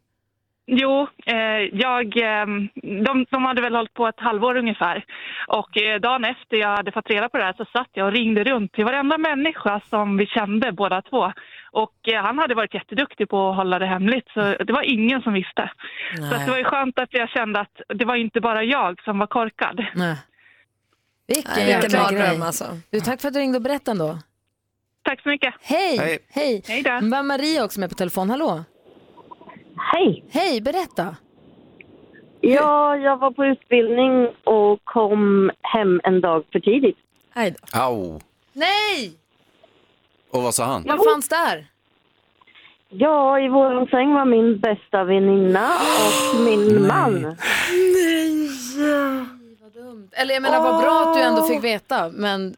[0.67, 2.47] Jo, eh, jag, eh,
[3.05, 5.05] de, de hade väl hållit på ett halvår ungefär.
[5.49, 8.13] Och eh, dagen efter jag hade fått reda på det här så satt jag och
[8.13, 11.33] ringde runt till varenda människa som vi kände båda två.
[11.73, 15.23] Och eh, han hade varit jätteduktig på att hålla det hemligt så det var ingen
[15.23, 15.71] som visste.
[16.17, 19.03] Så att det var ju skönt att jag kände att det var inte bara jag
[19.05, 19.87] som var korkad.
[19.95, 20.17] Nej.
[21.27, 22.43] Vilken Nej, jäkla grej.
[22.43, 22.65] alltså.
[22.91, 24.19] Du, tack för att du ringde och berättade ändå.
[25.03, 25.55] Tack så mycket.
[25.61, 25.99] Hej!
[25.99, 26.19] Hej.
[26.31, 26.63] Hej!
[26.85, 28.31] Hej Maria också med på telefon.
[28.31, 28.65] Hallå!
[29.77, 30.25] Hej!
[30.31, 31.17] Hej, berätta!
[32.41, 36.97] Ja, jag var på utbildning och kom hem en dag för tidigt.
[37.73, 38.21] Au.
[38.53, 39.13] Nej!
[40.31, 40.85] Och vad sa han?
[40.87, 41.67] Vad fanns där?
[42.89, 47.37] Ja, i vår säng var min bästa väninna och min man.
[50.13, 52.55] Eller jag menar vad bra att du ändå fick veta, men...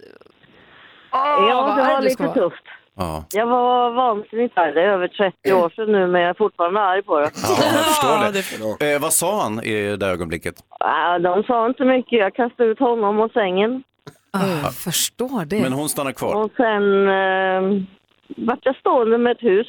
[1.11, 2.51] Ja, vad det arg var du ska lite vara.
[2.51, 2.65] tufft.
[2.97, 3.25] Ja.
[3.33, 4.73] Jag var vansinnigt arg.
[4.73, 7.31] Det är över 30 år sedan nu, men jag är fortfarande arg på det.
[7.43, 8.85] Ja, jag förstår det.
[8.95, 10.55] Eh, vad sa han i det ögonblicket?
[11.21, 12.19] De sa inte mycket.
[12.19, 13.83] Jag kastade ut honom och sängen.
[14.63, 15.61] Jag förstår det.
[15.61, 16.35] Men hon stannar kvar.
[16.45, 17.83] Och sen eh,
[18.47, 19.67] vart jag stående med ett hus.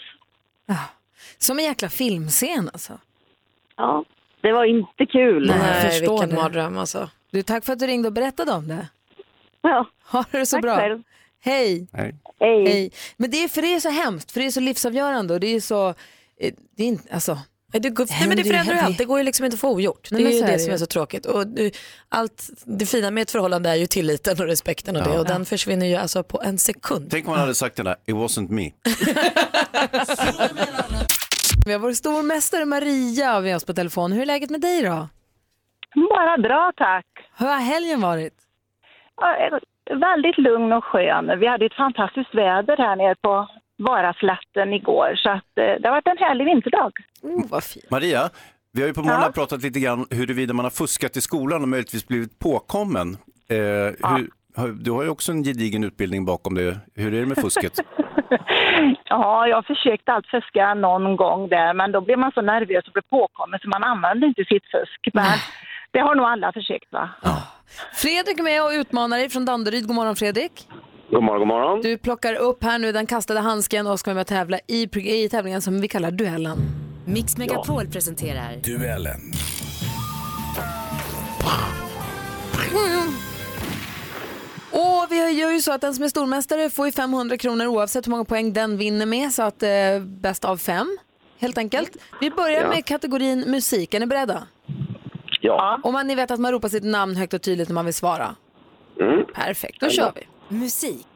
[1.37, 2.93] Som en jäkla filmscen alltså.
[3.77, 4.03] Ja,
[4.41, 5.47] det var inte kul.
[5.47, 6.35] Nej, Nej, jag förstår vilken det.
[6.43, 7.09] mardröm alltså.
[7.31, 8.87] Du, tack för att du ringde och berättade om det.
[9.61, 9.85] Ja.
[10.11, 10.75] Ha det så Tack bra.
[10.75, 11.01] själv.
[11.43, 11.87] Hej.
[11.91, 12.15] Nej.
[12.39, 12.91] Hej.
[13.17, 15.47] Men det är, för det är så hemskt, för det är så livsavgörande och det
[15.47, 17.39] är så, eh, det är inte, alltså.
[17.73, 19.59] Nej, det, går, nej, men det förändrar ju allt, det går ju liksom inte att
[19.61, 20.07] få ogjort.
[20.11, 21.25] Nej, det är men ju det, är det som är så tråkigt.
[21.25, 21.45] Och,
[22.09, 25.19] allt, det fina med ett förhållande är ju tilliten och respekten och det Ja.
[25.19, 27.07] och den försvinner ju alltså på en sekund.
[27.11, 28.71] Tänk om han hade sagt den där, it wasn't me.
[31.65, 34.11] Vi har vår stormästare Maria med oss på telefon.
[34.11, 35.07] Hur är läget med dig då?
[36.09, 37.05] Bara bra tack.
[37.37, 38.33] Hur har helgen varit?
[39.85, 41.39] Ja, Väldigt lugn och skön.
[41.39, 45.91] Vi hade ett fantastiskt väder här nere på Varaslätten igår så att eh, det har
[45.91, 46.91] varit en härlig vinterdag.
[47.21, 47.91] Oh, vad fint.
[47.91, 48.29] Maria,
[48.73, 51.67] vi har ju på morgonen pratat lite grann huruvida man har fuskat i skolan och
[51.69, 53.17] möjligtvis blivit påkommen.
[53.49, 56.77] Eh, hur, har- du har ju också en gedigen utbildning bakom dig.
[56.95, 57.73] Hur är det med fusket?
[59.09, 62.93] Ja, jag försökte allt fuska någon gång där men då blev man så nervös och
[62.93, 65.07] blev påkommen så man använde inte sitt fusk.
[65.13, 65.25] Men
[65.95, 67.09] det har nog alla försökt va?
[67.93, 69.87] Fredrik är med och utmanar dig från Danderyd.
[69.87, 70.67] God morgon Fredrik.
[71.11, 71.81] God morgon, god morgon.
[71.81, 74.89] Du plockar upp här nu den kastade handsken och ska vara med och tävla i,
[75.23, 76.57] i tävlingen som vi kallar duellen.
[77.05, 79.21] Mix Megapol presenterar Duellen.
[84.71, 88.07] Och vi gör ju så att den som är stormästare får ju 500 kronor oavsett
[88.07, 89.31] hur många poäng den vinner med.
[89.31, 89.69] Så att eh,
[90.01, 90.97] bäst av fem,
[91.39, 91.97] helt enkelt.
[92.21, 92.69] Vi börjar Ja.
[92.69, 93.93] med kategorin musik.
[93.93, 94.47] Är ni beredda?
[95.45, 95.79] Ja.
[95.83, 97.93] Om man, ni vet att man ropar sitt namn högt och tydligt när man vill
[97.93, 98.35] svara.
[99.01, 99.25] Mm.
[99.33, 100.55] Perfekt, då kör vi.
[100.57, 101.07] musik.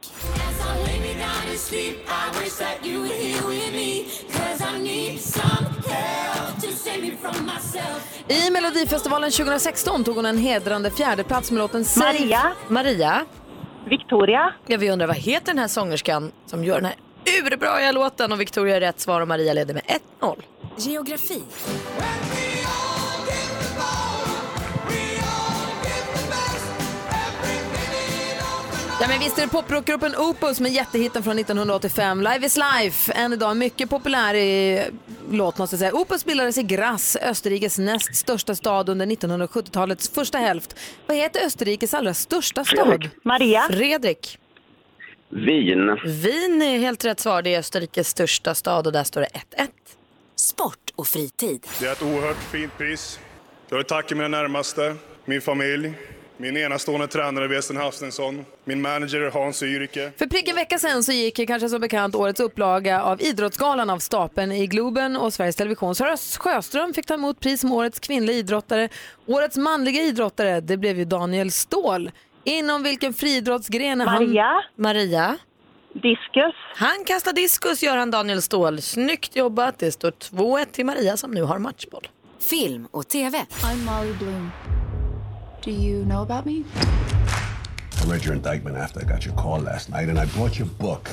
[8.28, 12.06] I Melodifestivalen 2016 tog hon en hedrande fjärdeplats med låten Safe.
[12.06, 12.52] Maria.
[12.68, 13.24] Maria.
[13.88, 14.52] Victoria.
[14.66, 16.94] Ja, vi undrar vad heter den här sångerskan som gör den här
[17.46, 19.82] urbra låten och Victoria är rätt svar och Maria leder med
[20.20, 20.42] 1-0.
[20.76, 21.42] Geografi.
[29.02, 33.32] Ja men visst är det poprockgruppen Opus med jättehitten från 1985, Live is Life, än
[33.32, 34.82] idag mycket populär i,
[35.30, 35.94] låt måste jag säga.
[35.94, 40.76] Opus bildades i Graz, Österrikes näst största stad under 1970-talets första hälft.
[41.06, 43.08] Vad heter Österrikes allra största stad?
[43.22, 43.66] Maria.
[43.70, 44.38] Fredrik.
[45.28, 45.98] Vin.
[46.04, 47.42] Wien är helt rätt svar.
[47.42, 49.68] Det är Österrikes största stad och där står det 1-1.
[50.36, 51.66] Sport och fritid.
[51.80, 53.20] Det är ett oerhört fint pris.
[53.68, 55.92] Jag vill tacka mina närmaste, min familj,
[56.40, 60.12] min enastående tränare Weston Hafstensson, min manager Hans Yrike.
[60.18, 63.98] För prick en vecka sedan så gick kanske som bekant årets upplaga av Idrottsgalan av
[63.98, 65.94] stapeln i Globen och Sveriges Television.
[65.94, 68.88] Sara Sjöström fick ta emot pris som årets kvinnliga idrottare.
[69.26, 72.10] Årets manliga idrottare, det blev ju Daniel Ståhl.
[72.44, 74.24] Inom vilken friidrottsgren är han?
[74.24, 74.62] Maria.
[74.76, 75.36] Maria.
[75.92, 76.54] Diskus.
[76.74, 78.82] Han kastar diskus gör han Daniel Ståhl.
[78.82, 79.78] Snyggt jobbat.
[79.78, 82.08] Det står 2-1 till Maria som nu har matchboll.
[82.50, 83.38] Film och TV.
[83.38, 84.50] I'm Molly Bloom.
[85.64, 86.64] Do you know about me?
[88.02, 90.68] I read your indictment after I got your call last night, and I bought your
[90.78, 91.08] book.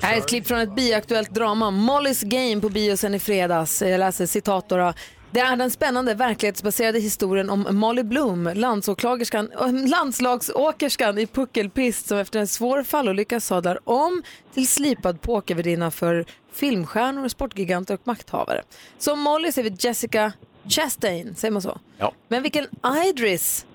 [0.00, 3.82] Här är ett klipp från ett bioaktuellt drama, Molly's Game på biosen i fredags.
[3.82, 4.92] Jag läser citat då.
[5.30, 12.18] Det är den spännande verklighetsbaserade historien om Molly Bloom, landsåklagerskan, äh, landslagsåkerskan i puckelpist som
[12.18, 14.22] efter en svår fallolycka sadlar om
[14.54, 18.62] till slipad pokervärdinna för filmstjärnor, sportgiganter och makthavare.
[18.98, 20.32] Som Molly ser vi Jessica
[20.67, 21.79] Chastain, säger man så?
[21.97, 22.11] Ja.
[22.27, 22.65] Men vilken
[23.09, 23.65] Idris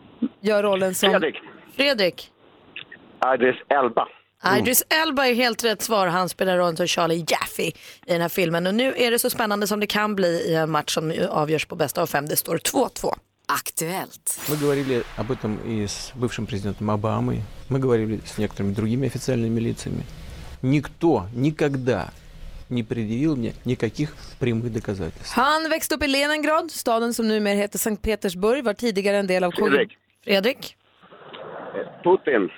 [0.40, 1.10] gör rollen som...
[1.10, 1.34] Fredrik.
[1.76, 2.30] Fredrik.
[3.34, 4.08] Idris Elba.
[4.58, 6.06] Idris Elba är helt rätt svar.
[6.06, 7.74] Han spelar rollen som Charlie Jaffe i
[8.06, 8.66] den här filmen.
[8.66, 11.66] Och nu är det så spännande som det kan bli i en match som avgörs
[11.66, 12.26] på bästa av fem.
[12.26, 13.14] Det står 2-2.
[13.46, 14.40] Aktuellt.
[14.48, 17.42] Мы говорили об этом и с бывшим президентом Обамой.
[17.68, 20.04] Мы говорили с некоторыми другими официальными лицами.
[20.60, 22.10] Никто никогда
[22.68, 25.36] не предъявил мне никаких прямых доказательств.
[25.36, 29.44] Han växte upp i Leningrad, staden som numera heter Sankt Petersburg, var tidigare en del
[29.44, 29.70] av KGB.
[29.70, 29.98] Fredrik.
[30.24, 30.76] Fredrik?
[32.04, 32.50] Putin.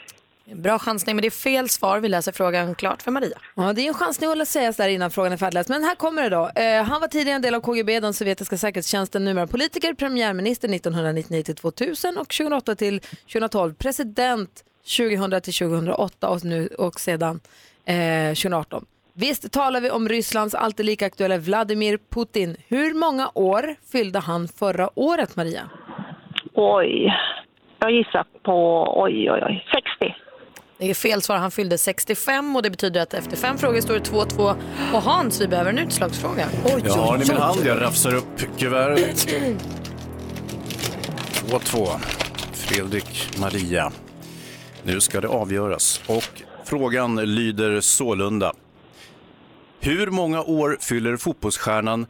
[0.54, 2.00] Bra chansning, men det är fel svar.
[2.00, 3.38] Vi läser frågan klart för Maria.
[3.54, 5.68] Ja, det är en chansning att sägas där innan frågan är färdigläst.
[5.68, 6.50] Men här kommer det då.
[6.54, 11.42] Eh, han var tidigare en del av KGB, den sovjetiska säkerhetstjänsten, numera politiker, premiärminister 1999
[11.42, 14.64] till 2000 och 2008 till 2012, president
[14.96, 17.40] 2000 till 2008 och, nu, och sedan
[17.84, 18.86] eh, 2018.
[19.19, 22.55] Visst talar vi om Rysslands alltid lika aktuella Vladimir Putin.
[22.67, 25.69] Hur många år fyllde han förra året, Maria?
[26.53, 27.13] Oj,
[27.79, 29.65] jag gissar på, oj, oj, oj,
[29.99, 30.15] 60.
[30.77, 31.35] Det är fel svar.
[31.37, 34.55] Han fyllde 65 och det betyder att efter fem frågor står det 2-2.
[34.93, 36.47] Och Hans, vi behöver en utslagsfråga.
[36.65, 39.27] Oj, Jag har den i min hand, jag rafsar upp kuvertet.
[41.49, 41.87] 2-2.
[42.53, 43.91] Fredrik, Maria.
[44.83, 46.01] Nu ska det avgöras.
[46.07, 48.53] Och frågan lyder sålunda.
[49.79, 52.05] Hur många år fyller fotbollsstjärnan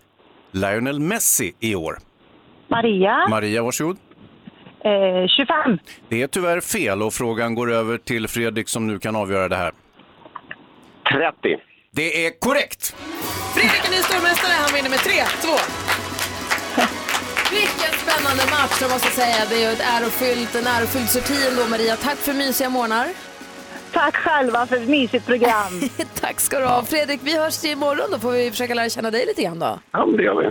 [0.51, 1.97] Lionel Messi i år?
[2.67, 3.97] Maria, Maria, varsågod.
[4.83, 5.79] eh, 25.
[6.09, 9.55] Det är tyvärr fel och frågan går över till Fredrik som nu kan avgöra det
[9.55, 9.71] här.
[11.11, 11.57] 30.
[11.91, 12.95] Det är korrekt!
[13.55, 14.51] Fredrik är ny stormästare.
[14.53, 15.47] Han vinner med 3-2.
[17.51, 19.45] Vilken spännande match jag måste säga.
[19.49, 21.95] Det är ju ett ärofyllt, en ärofylld sorti ändå Maria.
[21.95, 23.07] Tack för mysiga morgnar.
[23.97, 25.81] Tack själva för ett mysigt program.
[26.21, 26.83] Tack ska du ha.
[26.83, 29.79] Fredrik, vi hörs imorgon då får vi försöka lära känna dig lite grann då.
[29.91, 30.47] Ja, det gör vi.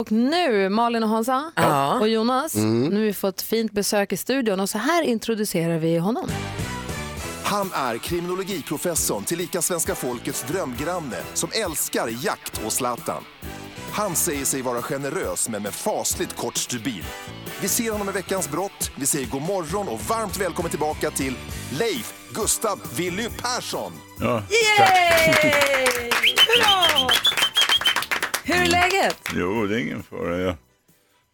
[0.00, 1.98] Och nu, Malin och Hansa Ja.
[2.00, 2.84] och Jonas, Mm.
[2.88, 6.28] nu har vi fått fint besök i studion och så här introducerar vi honom.
[7.48, 13.24] Han är kriminologiprofessorn tillika svenska folkets drömgranne som älskar jakt och Zlatan.
[13.92, 17.02] Han säger sig vara generös men med fasligt kort stubin.
[17.60, 21.36] Vi ser honom i Veckans brott, vi säger god morgon och varmt välkommen tillbaka till
[21.78, 23.92] Leif Gustav Willy Persson.
[24.20, 24.42] Ja,
[24.78, 25.50] Yay!
[26.58, 27.08] Bra!
[28.44, 29.18] Hur är läget?
[29.34, 30.38] jo, det är ingen fara.
[30.38, 30.54] Jag,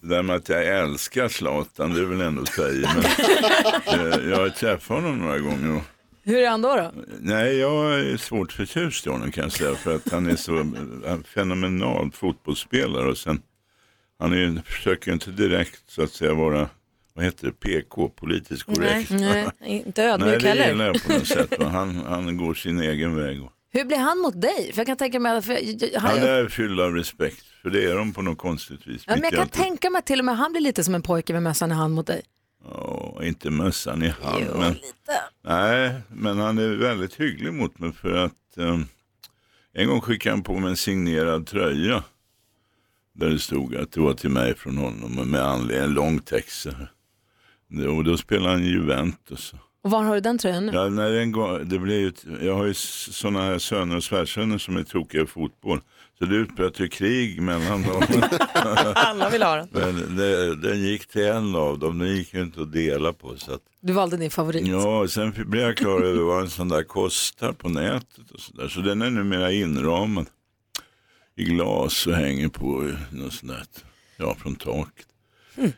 [0.03, 2.87] det där med att jag älskar Zlatan, det är väl ändå att i.
[2.95, 5.77] Men, eh, jag har träffat honom några gånger.
[5.77, 5.83] Och,
[6.25, 6.77] Hur är han då?
[6.77, 6.93] då?
[7.21, 9.75] nej, jag är svårt förtjust i honom kan jag säga.
[9.75, 10.73] För att han är så
[11.35, 13.09] fenomenal fotbollsspelare.
[13.11, 13.43] Och sen,
[14.19, 16.69] han är, försöker inte direkt så att säga vara,
[17.15, 19.11] vad heter det, PK, politiskt korrekt.
[19.11, 20.69] Nej, inte Nej, ödmjuk det heller.
[20.69, 21.63] gillar jag på något sätt.
[21.63, 23.41] Han, han går sin egen väg.
[23.75, 24.71] Hur blir han mot dig?
[24.73, 25.45] För jag kan tänka mig att...
[25.45, 28.87] För, jag, han, Han är fylld av respekt, för det är de på något konstigt
[28.87, 29.05] vis.
[29.07, 29.53] ja, men jag kan allt.
[29.53, 31.75] tänka mig att till och med han blir lite som en pojke med mössan i
[31.75, 32.23] hand mot dig.
[32.65, 34.45] Ja, inte mössan i hand.
[34.59, 34.77] men,
[35.45, 38.81] Nej, men han är väldigt hygglig mot mig för att eh,
[39.75, 42.05] en gång skickade han på mig en signerad tröja.
[43.15, 46.67] Där det stod att det var till mig från honom med anledning, en lång text.
[47.97, 49.55] Och då spelade han Juventus.
[49.85, 50.73] Och var har du den tröjan nu?
[50.73, 54.59] Ja, när en gång, det blev ju, jag har ju sådana här söner och svärsöner
[54.59, 55.81] som är tokiga i fotboll.
[56.23, 58.03] Så det utbröt ju krig mellan dem.
[58.95, 59.69] Alla vill ha den.
[59.73, 63.37] Men det, den gick till en av dem, den gick ju inte att dela på.
[63.37, 64.67] Så att, Du valde din favorit.
[64.67, 68.53] ja, sen blev jag klar över vad en sån där kostar på nätet och så
[68.53, 68.69] där.
[68.69, 70.27] Så den är numera inramad
[71.37, 73.63] i glas och hänger på något sånt där,
[74.17, 75.07] ja, från taket.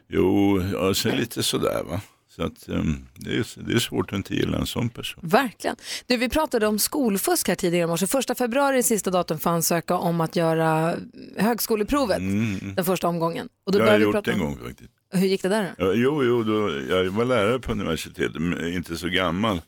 [0.09, 2.01] Jo, ja, så lite sådär va.
[2.37, 5.21] Så att um, det, är, det är svårt att inte gilla en sån person.
[5.29, 5.77] Verkligen.
[6.07, 8.07] Du, vi pratade om skolfusk här tidigare i morse.
[8.07, 10.95] Första februari är sista datum för ansöka om att göra
[11.37, 12.75] högskoleprovet, Mm.
[12.75, 13.49] den första omgången.
[13.67, 14.91] Och då jag har gjort prata det en gång faktiskt.
[15.13, 15.85] Hur gick det där då?
[15.87, 19.61] Ja, jo, jo då, jag var lärare på universitetet, men inte så gammal.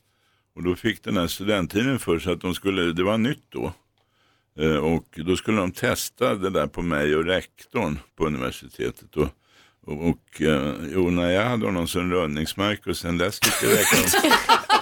[0.55, 3.73] Och då fick den här studenttiden för sig att de skulle, det var nytt då.
[4.59, 9.17] Eh, och då skulle de testa det där på mig och rektorn på universitetet.
[9.17, 9.29] Och,
[9.87, 14.31] och, och eh, jo, när jag hade honom som rönningsmärke och sen dess tyckte rektorn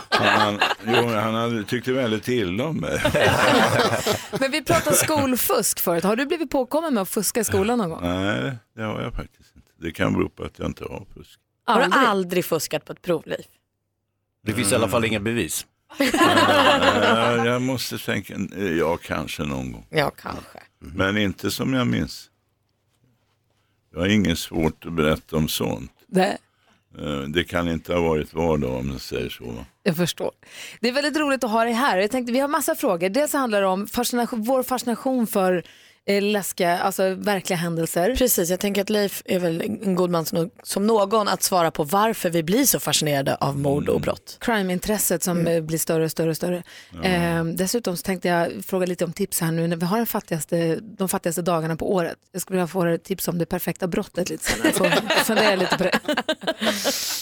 [0.09, 3.01] han, han, jo, han hade, tyckte väldigt illa om mig.
[4.41, 6.05] Men vi pratade skolfusk förut.
[6.05, 8.01] Har du blivit påkommen med att fuska i skolan någon gång?
[8.03, 9.69] Nej, det har jag faktiskt inte.
[9.81, 11.41] Det kan bero på att jag inte har fusk.
[11.65, 13.47] Har du aldrig fuskat på ett prov, Leif?
[14.47, 15.67] Det finns i alla fall inga bevis.
[16.01, 19.87] Eh, jag måste tänka, eh, ja kanske någon gång.
[19.91, 20.59] Ja, kanske.
[20.79, 22.31] Men inte som jag minns.
[23.95, 25.91] Jag har inget svårt att berätta om sånt.
[26.07, 26.37] Nej.
[26.99, 29.65] Eh, Det kan inte ha varit vardag om jag säger så.
[29.83, 30.31] Jag förstår.
[30.81, 31.99] Det är väldigt roligt att ha dig här.
[31.99, 33.09] Jag tänkte, vi har massa frågor.
[33.09, 35.63] Dels handlar det om fascination, vår fascination för
[36.07, 38.15] eh, läskiga, alltså verkliga händelser.
[38.17, 41.71] Precis, jag tänker att Leif är väl en god man som, som någon att svara
[41.71, 44.39] på varför vi blir så fascinerade av mord och brott.
[44.41, 46.63] Crime-intresset som eh, blir större och större och större.
[47.03, 50.07] Eh, dessutom så tänkte jag fråga lite om tips här nu när vi har den
[50.07, 52.17] fattigaste, de fattigaste dagarna på året.
[52.33, 54.73] Jag skulle vilja få tips om det perfekta brottet lite senare.
[54.73, 54.85] Får
[55.25, 56.01] fundera lite på det.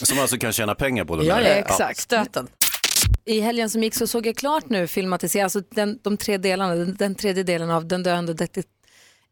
[0.05, 1.25] Som alltså kan tjäna pengar på det.
[1.25, 1.99] Ja, ja, exakt.
[1.99, 2.47] Stöten.
[3.25, 6.75] I helgen som gick så såg jag klart nu filmatiserat, alltså den, de tre delarna,
[6.75, 8.69] den, den tredje delen av Den döende detektiven.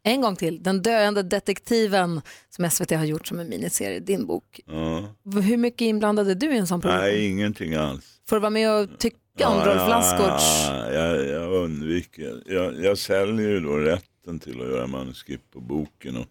[0.04, 4.60] En gång till, Den döende detektiven som SVT har gjort som en miniserie, din bok.
[4.66, 5.14] Ja.
[5.42, 7.04] Hur mycket inblandade du i en sån produktion?
[7.04, 8.20] Nej, ingenting alls.
[8.28, 10.66] Får du vara med och tycka om Rolf Lassgårds?
[10.68, 12.42] Ja, jag, jag undviker.
[12.46, 16.16] Jag, jag säljer ju då rätten till att göra manuskript på boken.
[16.16, 16.26] Och,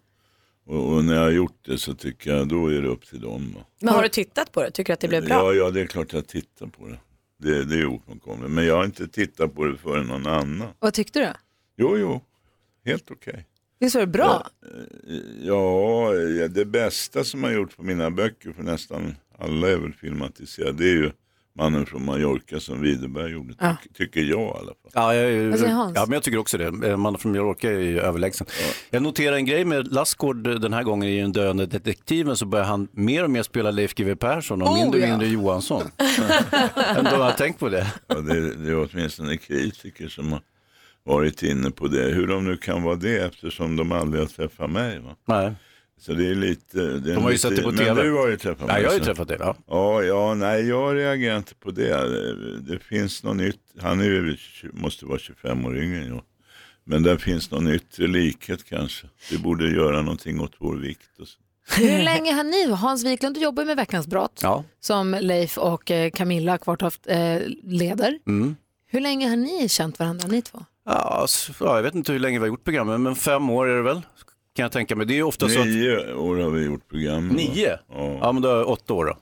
[0.76, 3.22] och, och när jag har gjort det så tycker jag då är det upp till
[3.22, 3.56] dem.
[3.80, 4.72] Men har du tittat på det?
[4.72, 5.36] Tycker du att det blev bra?
[5.36, 7.00] Ja, ja, det är klart jag tittar på det.
[7.42, 8.52] Det, det är ofrånkomligt.
[8.52, 10.70] Men jag har inte tittat på det förrän någon annan.
[10.80, 11.34] Vad tyckte du?
[11.78, 12.22] Jo, jo,
[12.86, 13.48] helt okej.
[13.80, 14.48] Visst var det bra?
[15.42, 19.94] Ja, ja, det bästa som har gjorts på mina böcker, för nästan alla är väl
[19.94, 21.12] filmatiserade, det är ju
[21.54, 23.76] Mannen från Mallorca som Widerberg gjorde, Ja.
[23.84, 24.92] tyck, tycker jag i alla fall.
[24.94, 25.60] Ja, jag,
[25.96, 26.66] ja, men jag tycker också det.
[26.90, 28.48] Eh, Mannen från Mallorca är ju överlägsen.
[28.90, 32.66] Jag noterar en grej med Lassgård den här gången i Den döende detektiven så börjar
[32.66, 35.10] han mer och mer spela Leif GW Persson och Oh, mindre och ja.
[35.10, 35.82] mindre Johansson.
[36.98, 37.94] Ändå har jag tänkt på det.
[38.08, 40.42] Ja, det, det är åtminstone kritiker som har
[41.04, 42.04] varit inne på det.
[42.04, 45.00] Hur de nu kan vara det eftersom de aldrig har träffat mig.
[45.00, 45.16] Va?
[45.26, 45.54] Nej.
[46.02, 46.78] Så det är lite...
[46.82, 48.04] Det är De har ju lite, sett det på men TV.
[48.04, 48.76] du har ju träffat mig.
[48.76, 49.38] Ja, jag har ju träffat dig.
[49.40, 49.56] Ja.
[49.68, 52.60] Ja, ja, nej jag reagerar inte på det.
[52.62, 53.60] Det, finns något nytt.
[53.82, 54.38] Han är ju,
[54.74, 56.22] måste vara 25 år yngre än jag.
[56.84, 59.08] Men där finns någon yttre likhet kanske.
[59.32, 61.20] Vi borde göra någonting åt vår vikt.
[61.20, 61.40] Och så.
[61.82, 64.64] Hur länge har ni, Hans Wiklund, du jobbar med Veckans brott Ja.
[64.80, 68.20] som Leif och eh, Camilla Kvartoft eh, leder.
[68.28, 68.56] Mm.
[68.88, 70.66] Hur länge har ni känt varandra, ni två?
[70.86, 73.68] Ja, så- ja, jag vet inte hur länge vi har gjort programmet, men fem år
[73.68, 74.02] är det väl?
[74.56, 75.06] Kan jag tänka mig.
[75.06, 75.66] Det är ju ofta så att...
[75.68, 77.28] Nio år har vi gjort program.
[77.28, 77.78] Nio?
[78.22, 78.32] Ja.
[78.32, 79.18] men då är jag åtta år då.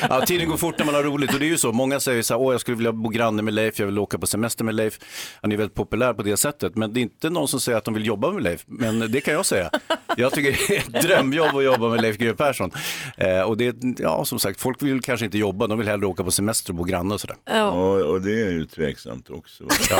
[0.08, 1.72] ja, tiden går fort när man har roligt och det är ju så.
[1.72, 4.18] Många säger så här, åh jag skulle vilja bo granne med Leif, jag vill åka
[4.18, 4.98] på semester med Leif.
[5.42, 7.84] Han är väldigt populär på det sättet, men det är inte någon som säger att
[7.84, 8.64] de vill jobba med Leif.
[8.66, 9.70] Men det kan jag säga.
[10.16, 12.70] Jag tycker det är ett drömjobb att jobba med Leif GW Persson.
[13.16, 16.06] Eh, och det, är- ja som sagt, folk vill kanske inte jobba, de vill hellre
[16.06, 17.36] åka på semester och bo granne och sådär.
[17.44, 17.70] Ja,
[18.04, 19.64] och det är ju tveksamt också.
[19.70, 19.94] Så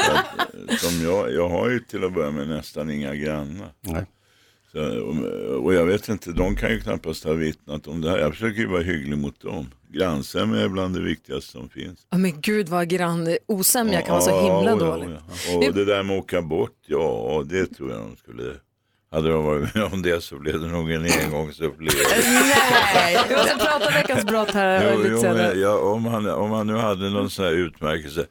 [0.00, 3.68] att, eh, som jag, jag har ju till att börja med nästan inga grannar.
[3.80, 4.04] Nej.
[4.72, 5.14] Så, och,
[5.64, 8.18] och jag vet inte, de kan ju knappast ha vittnat om det här.
[8.18, 9.70] Jag försöker ju vara hygglig mot dem.
[9.88, 11.98] Grannsämja är bland det viktigaste som finns.
[12.10, 15.08] Ja, men gud vad grann osämja kan vara så himla Ja, dålig.
[15.48, 15.56] ja.
[15.68, 18.52] Och det där med att åka bort, ja det tror jag de skulle...
[19.12, 22.14] Hade de varit med om det så blev det nog en engångsupplevelse.
[22.94, 25.48] Nej, vi måste prata Veckans brott här Jo, lite jo, senare.
[25.48, 28.26] men, ja, om, han, om han nu hade någon sån här utmärkelse.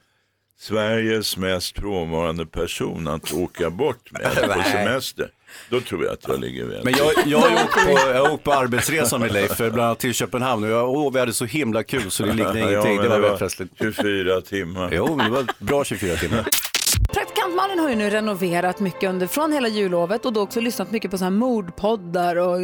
[0.62, 5.28] Sveriges mest frånvarande person att åka bort med på semester.
[5.69, 8.32] Då tror jag att jag ligger väl Men jag, jag, har åkt på, jag har
[8.34, 11.34] åkt på arbetsresa med Leif, för bland annat till Köpenhamn och jag, åh, vi hade
[11.34, 12.95] så himla kul så det liknade Ja, ingenting.
[12.95, 13.74] men det var det väldigt var festligt.
[13.82, 14.89] 24 timmar.
[14.93, 16.43] Jo, men det var bra 24 timmar.
[17.13, 20.91] Praktikant Malin har ju nu renoverat mycket under, från hela jullovet och då också lyssnat
[20.91, 22.58] mycket på så här mordpoddar och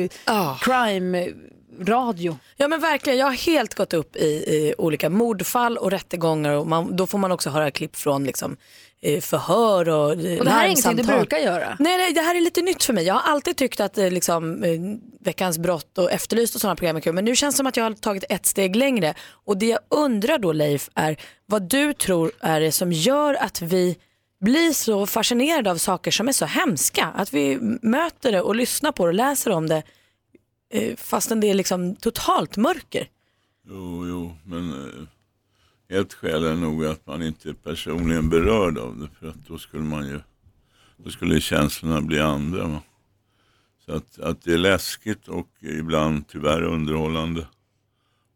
[1.76, 2.38] crime-radio.
[2.58, 6.68] Ja men verkligen, jag har helt gått upp i, i olika mordfall och rättegångar och
[6.68, 8.58] man, då får man också höra klipp från liksom,
[9.02, 11.78] eh, förhör och, eh, Och det här är ingenting du brukar göra?
[11.80, 13.06] Nej, nej, det här är lite nytt för mig.
[13.06, 14.64] Jag har alltid tyckt att eh, liksom,
[15.20, 17.14] Veckans brott och Efterlyst och sådana program är kul.
[17.14, 19.14] Men nu känns det som att jag har tagit ett steg längre.
[19.46, 23.62] Och det jag undrar då Leif är vad du tror är det som gör att
[23.62, 23.98] vi
[24.42, 27.12] blir så fascinerade av saker som är så hemska.
[27.16, 29.84] Att vi möter det och lyssnar på det och läser om det
[30.76, 33.08] Eh, fastän det är liksom totalt mörker.
[33.68, 39.00] Jo, jo, men eh, ett skäl är nog att man inte är personligen berörd av
[39.00, 39.08] det.
[39.20, 40.20] För att då skulle man ju,
[40.98, 42.68] då skulle känslorna bli andra.
[42.68, 42.82] Va?
[43.86, 47.48] Så att, att det är läskigt och ibland tyvärr underhållande.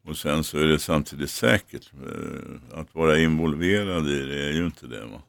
[0.04, 1.92] Och sen så är det samtidigt säkert.
[1.94, 5.06] Eh, att vara involverad i det är ju inte det.
[5.06, 5.22] Va?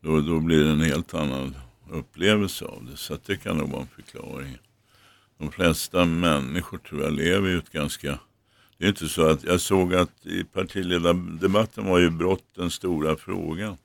[0.00, 1.56] Då, då blir det en helt annan
[1.90, 2.96] upplevelse av det.
[2.96, 4.58] Så att det kan nog vara en förklaring.
[5.38, 8.18] De flesta människor tror jag lever ju ett ganska...
[8.78, 13.16] Det är inte så att jag såg att i partiledardebatten var ju brott den stora
[13.16, 13.76] frågan.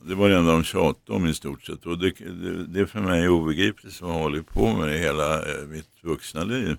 [0.00, 1.86] Det var det enda de tjatade om i stort sett.
[1.86, 5.38] Och det, det, det är för mig obegripligt som har hållit på med det hela
[5.38, 6.76] eh, mitt vuxna liv.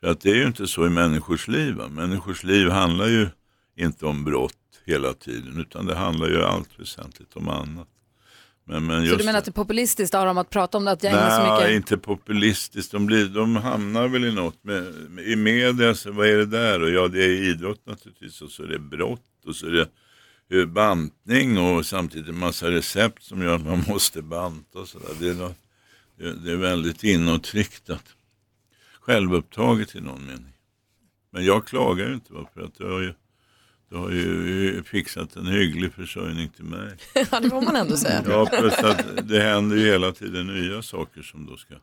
[0.00, 1.74] För att det är ju inte så i människors liv.
[1.74, 1.88] Va?
[1.88, 3.28] Människors liv handlar ju
[3.76, 7.88] inte om brott hela tiden utan det handlar ju allt väsentligt om annat.
[8.64, 10.90] Men, men Så du menar att det är populistiskt av dem att prata om det,
[10.90, 11.76] att jag ägnar så Nej, mycket...
[11.76, 12.92] inte populistiskt.
[12.92, 14.64] De, blir, de hamnar väl i något.
[14.64, 16.82] Med, med, I media, så vad är det där?
[16.82, 19.88] Och ja, det är idrott naturligtvis och så är det brott och så är det
[20.60, 25.08] eh, bantning och samtidigt en massa recept som gör att man måste banta och sådär.
[25.20, 25.54] Det, är
[26.44, 28.04] det, är väldigt inåtriktat.
[29.00, 30.52] Självupptaget i någon mening.
[31.30, 33.14] Men jag klagar ju inte för att jag har ju,
[33.92, 36.96] jag har ju fixat en hygglig försörjning till mig.
[37.30, 38.22] ja, det får man ändå säga.
[38.28, 41.74] Ja, plus att det händer ju hela tiden nya saker som då ska...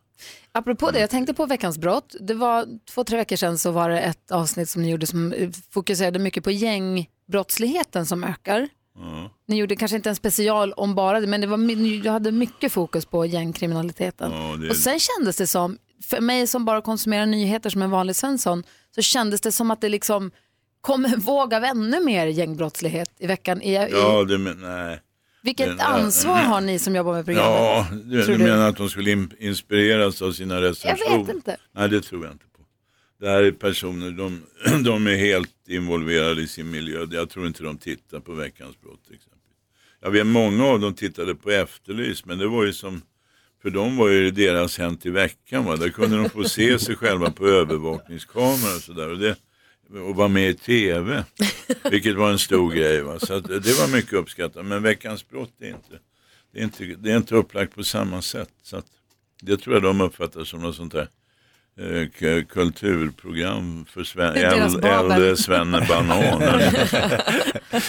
[0.51, 2.15] Apropå det, jag tänkte på veckans brott.
[2.19, 5.33] Det var två, tre veckor sedan så var det ett avsnitt som ni gjorde som
[5.71, 8.67] fokuserade mycket på gängbrottsligheten som ökar.
[8.95, 9.29] Ja.
[9.47, 12.71] Ni gjorde kanske inte en special om bara det, men det var, ni hade mycket
[12.71, 14.31] fokus på gängkriminaliteten.
[14.31, 17.89] Ja, det- Och sen kändes det som, för mig som bara konsumerar nyheter som en
[17.89, 18.63] vanlig Svensson,
[18.95, 20.31] så kändes det som att det liksom
[20.81, 23.61] kom en våg av ännu mer gängbrottslighet i veckan.
[23.61, 24.99] I, Ja, i, det men, nej.
[25.43, 27.53] vilket det- ansvar har ni som jobbar med programmet?
[27.59, 28.43] Ja, du, du du?
[28.43, 31.11] menar att de skulle in, inspireras av sina recensioner?
[31.11, 31.57] Jag vet inte.
[31.71, 32.63] Nej, det tror jag inte på.
[33.19, 34.41] Det här är personer, de,
[34.83, 37.07] de är helt involverade i sin miljö.
[37.11, 39.35] Jag tror inte de tittar på Veckans brott exempelvis.
[40.01, 43.01] Jag vet många av dem tittade på Efterlys, men det var ju som,
[43.61, 45.65] för dem var ju deras Hänt i veckan.
[45.65, 45.75] Va?
[45.75, 49.09] Där kunde de få se sig själva på övervakningskameror och sådär.
[49.09, 49.35] Och, det,
[49.93, 51.23] och vara med i tv,
[51.91, 53.01] vilket var en stor grej.
[53.01, 53.19] Va?
[53.19, 54.65] Så att, det var mycket uppskattat.
[54.65, 55.99] Men Veckans brott är inte,
[56.53, 58.49] det är inte, det är inte upplagt på samma sätt.
[58.63, 58.85] Så att,
[59.41, 61.07] det tror jag de uppfattar som något sånt där
[61.79, 66.41] eh, kulturprogram för Sven, äldre, äldre Svenne Banan.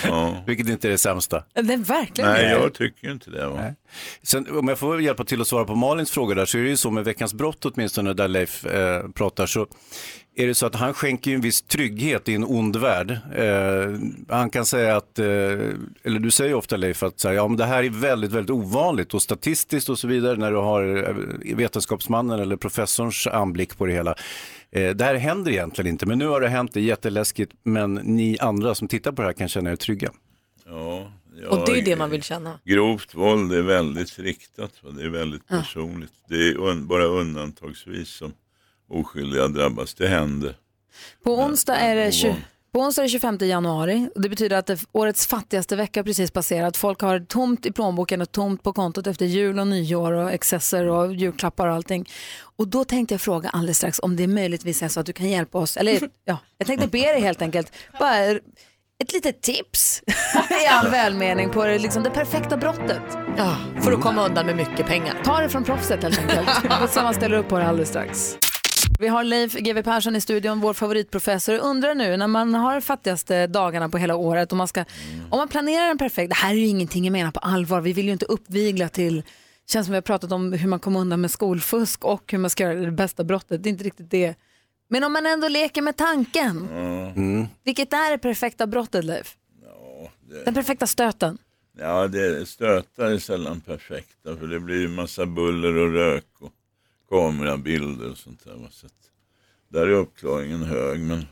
[0.04, 0.44] ja.
[0.46, 1.44] Vilket inte är det sämsta.
[1.54, 2.50] Det är verkligen Nej, det.
[2.50, 3.46] jag tycker inte det.
[3.46, 3.74] Va?
[4.22, 6.68] Sen, om jag får hjälpa till att svara på Malins fråga där så är det
[6.68, 9.66] ju så med Veckans brott åtminstone där Leif eh, pratar så
[10.42, 13.10] är det så att han skänker en viss trygghet i en ond värld.
[13.34, 17.48] Eh, han kan säga att, eh, eller du säger ofta Leif att så här, ja,
[17.48, 21.08] men det här är väldigt, väldigt ovanligt och statistiskt och så vidare när du har
[21.50, 24.14] eh, vetenskapsmannen eller professorns anblick på det hela.
[24.72, 27.94] Eh, det här händer egentligen inte, men nu har det hänt, det är jätteläskigt, men
[27.94, 30.10] ni andra som tittar på det här kan känna er trygga.
[30.66, 31.12] Ja,
[31.42, 32.58] ja, Och det är det man vill känna.
[32.64, 34.72] Grovt våld är väldigt riktat.
[34.96, 35.56] Det är väldigt Ja.
[35.56, 36.12] personligt.
[36.28, 38.32] Det är un, bara undantagsvis som
[38.90, 39.94] oskyldiga drabbas.
[39.94, 40.56] Det händer.
[41.24, 42.46] På onsdag är det, 20, ovanligt.
[42.72, 46.30] på onsdag är det 25 januari och det betyder att det, årets fattigaste vecka precis
[46.30, 46.76] passerat.
[46.76, 50.86] Folk har tomt i plånboken och tomt på kontot efter jul och nyår och excesser
[50.86, 52.08] och julklappar och allting.
[52.56, 55.28] Och då tänkte jag fråga alldeles strax om det möjligtvis är så att du kan
[55.28, 55.76] hjälpa oss.
[55.76, 57.72] Eller ja, jag tänkte be dig helt enkelt.
[57.98, 58.16] Bara
[59.02, 60.02] ett litet tips
[60.64, 63.02] i all välmening på det, liksom det perfekta brottet.
[63.36, 65.20] Ja, för att komma undan med mycket pengar.
[65.24, 66.48] Ta det från proffset helt enkelt.
[66.82, 68.36] Och så man ställer upp på det alldeles strax.
[69.00, 71.54] Vi har Leif GW Persson i studion, vår favoritprofessor.
[71.54, 74.84] Jag undrar nu, när man har fattigaste dagarna på hela året och man ska,
[75.30, 77.92] om man planerar en perfekt, det här är ju ingenting jag menar på allvar, vi
[77.92, 79.22] vill ju inte uppvigla till,
[79.68, 82.50] känns som vi har pratat om hur man kommer undan med skolfusk och hur man
[82.50, 84.34] ska göra det bästa brottet, det är inte riktigt det.
[84.88, 86.68] Men om man ändå leker med tanken,
[87.16, 87.46] Mm.
[87.64, 89.36] vilket är det perfekta brottet Leif?
[90.44, 91.38] Den perfekta stöten?
[91.78, 96.52] Ja, det, stötar är sällan perfekta för det blir ju massa buller och rök och
[97.10, 98.68] kamerabilder och sånt där.
[98.70, 98.86] Så
[99.68, 101.00] där är uppklaringen hög.
[101.00, 101.24] Men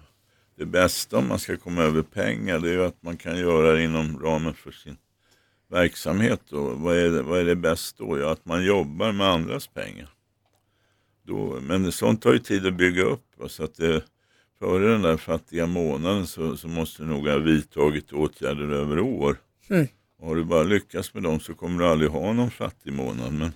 [0.56, 3.72] det bästa om man ska komma över pengar det är ju att man kan göra
[3.72, 4.96] det inom ramen för sin
[5.68, 6.40] verksamhet.
[6.48, 6.74] Då.
[6.74, 8.18] Vad, är det, vad är det bäst då?
[8.18, 10.08] Ja, att man jobbar med andras pengar.
[11.22, 13.24] Då, men sånt tar ju tid att bygga upp.
[13.36, 13.48] va.
[13.48, 14.04] Så att det,
[14.58, 19.36] före den där fattiga månaden så, så måste du nog ha vidtagit åtgärder över år.
[19.68, 19.86] Mm.
[20.22, 23.32] Har du bara lyckats med dem så kommer du aldrig ha någon fattig månad.
[23.32, 23.52] Men,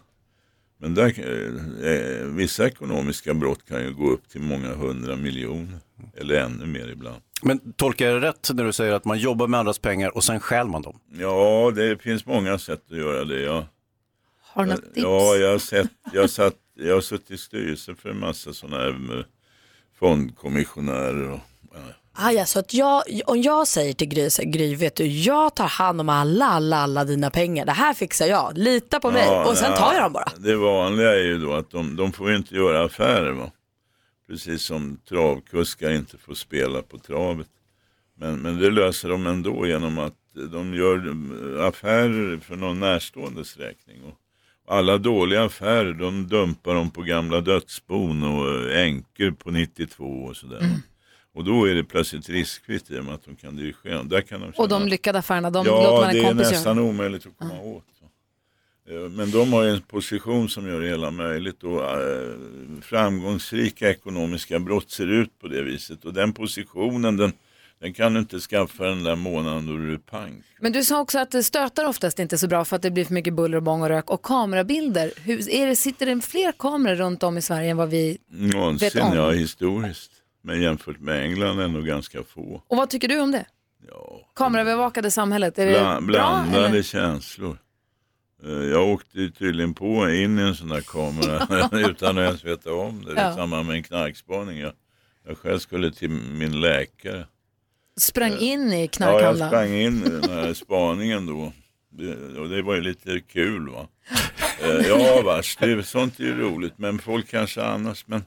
[0.82, 5.78] men där, eh, eh, vissa ekonomiska brott kan ju gå upp till många hundra miljoner.
[6.16, 7.22] Eller ännu mer ibland.
[7.42, 10.24] Men tolkar jag det rätt när du säger att man jobbar med andras pengar och
[10.24, 11.00] sen stjäl man dem?
[11.12, 13.40] Ja, det finns många sätt att göra det.
[13.40, 13.64] Jag,
[14.42, 14.96] Har du något tips?
[14.96, 18.82] ja, jag har, sett, jag, satt, jag har suttit i styrelsen för en massa sådana
[18.82, 19.24] här med
[19.98, 21.30] fondkommissionärer.
[21.30, 21.40] Och,
[22.14, 25.06] Ah, ja, så att jag, om jag säger till Gry, så här, Gry, vet du,
[25.06, 27.66] jag tar hand om alla, alla, alla dina pengar.
[27.66, 28.58] Det här fixar jag.
[28.58, 29.24] Lita på mig.
[29.26, 30.32] Ja, och sen tar jag dem bara.
[30.36, 33.32] Det vanliga är ju då att de, de får ju inte göra affärer.
[33.32, 33.50] Va?
[34.28, 37.48] Precis som travkuskar inte får spela på travet.
[38.18, 40.14] Men, men det löser de ändå genom att
[40.52, 40.96] de gör
[41.68, 44.02] affärer för någon närståendes räkning.
[44.04, 44.18] Och
[44.74, 50.58] alla dåliga affärer de dumpar de på gamla dödsbon och änkor på 92 och sådär.
[50.58, 50.82] Mm.
[51.34, 54.02] Och då är det plötsligt riskfritt i och med att de kan dirigera.
[54.02, 56.50] Där kan de Och de lyckade affärerna, de ja, låter man en det är kompis
[56.50, 56.86] nästan göra.
[56.86, 57.84] omöjligt att komma åt.
[58.88, 62.32] Eh, Men de har ju en position som gör det hela möjligt och eh,
[62.82, 66.04] framgångsrika ekonomiska brott ser ut på det viset.
[66.04, 67.32] Och den positionen den,
[67.80, 70.44] den kan du inte skaffa den där månaden då du är pank.
[70.60, 73.04] Men du sa också att det stötar oftast inte så bra för att det blir
[73.04, 74.10] för mycket buller och bång och rök.
[74.10, 77.88] Och kamerabilder, hur, är det, sitter det fler kameror runt om i Sverige än vad
[77.90, 79.16] vi vet Någonsin, om?
[79.16, 80.12] ja historiskt.
[80.42, 82.62] Men jämfört med England är det nog ganska få.
[82.68, 83.46] Och vad tycker du om det?
[84.34, 86.00] Kameraövervakade samhället, är det bra?
[86.00, 86.82] blandade Eller?
[86.82, 87.58] känslor.
[88.44, 92.72] Eh, Jag åkte tydligen på in i en sån där kamera utan att ens veta
[92.74, 93.12] om det.
[93.16, 93.32] Ja.
[93.32, 94.58] I samband med en knarkspaning.
[94.58, 94.72] Jag,
[95.26, 97.26] jag själv skulle till min läkare.
[97.96, 101.52] Sprang in i Ja, jag sprang in i den här spaningen då.
[101.90, 103.88] Det, och det var ju lite kul va.
[104.62, 106.78] Eh, Ja vars, det, sånt är ju roligt.
[106.78, 108.06] Men folk kanske annars.
[108.06, 108.24] Men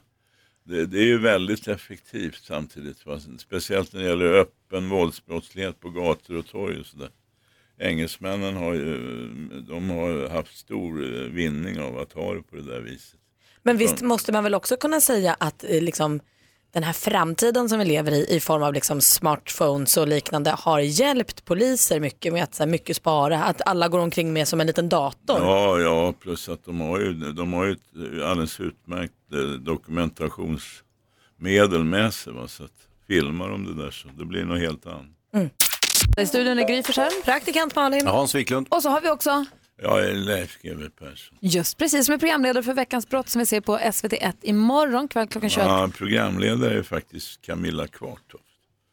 [0.66, 3.06] det, det är ju väldigt effektivt samtidigt.
[3.06, 3.20] Va?
[3.38, 7.10] Speciellt när det gäller öppen våldsbrottslighet på gator och torg och sådär.
[7.78, 8.98] Engelsmännen har ju
[9.68, 13.20] de har haft stor eh, vinning av att ha det på det där viset.
[13.62, 16.20] Men visst måste man väl också kunna säga att eh, liksom,
[16.72, 20.80] den här framtiden som vi lever i i form av liksom smartphones och liknande har
[20.80, 24.60] hjälpt poliser mycket med att så här, mycket spara, att alla går omkring med som
[24.60, 25.38] en liten dator.
[25.38, 29.15] Ja, ja, plus att de har ju, de har ju ett alldeles utmärkt
[29.58, 32.32] dokumentationsmedel med sig.
[32.32, 32.48] Va?
[32.48, 35.06] Så att filmar de det där så det blir något helt annat.
[36.18, 37.12] I studion är Gry Forssell.
[37.24, 38.06] Praktikant Malin.
[38.06, 38.66] Hans Wiklund.
[38.70, 39.44] Och så har vi också,
[39.82, 41.38] Jag är Leif GW Persson.
[41.40, 45.26] just precis som är programledare för Veckans brott som vi ser på SVT1 imorgon kväll
[45.28, 45.66] klockan 21.
[45.66, 48.44] Ja, programledare är faktiskt Camilla Kvartoft.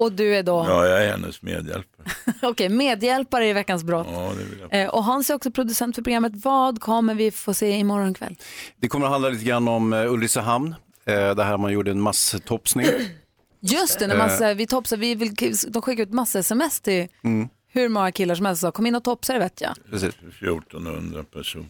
[0.03, 2.07] Och du är då, Ja, jag är hennes medhjälpare.
[2.41, 4.07] okej, medhjälpare i Veckans brott.
[4.11, 4.81] Ja, det vill jag.
[4.83, 6.31] Eh, och Hans är också producent för programmet.
[6.35, 8.35] Vad kommer vi få se imorgon kväll?
[8.79, 10.75] Det kommer att handla lite grann om eh, Ulricehamn,
[11.05, 12.85] eh, där man gjorde en masstopsning.
[13.59, 14.55] Just det, när man, Eh.
[14.55, 15.35] vi topsar, vi vill,
[15.67, 17.49] de skickar ut massa sms till Mm.
[17.67, 19.71] hur många killar som helst sa kom in och topsa det vet jag.
[19.89, 20.15] Precis.
[20.41, 21.65] 1400 personer.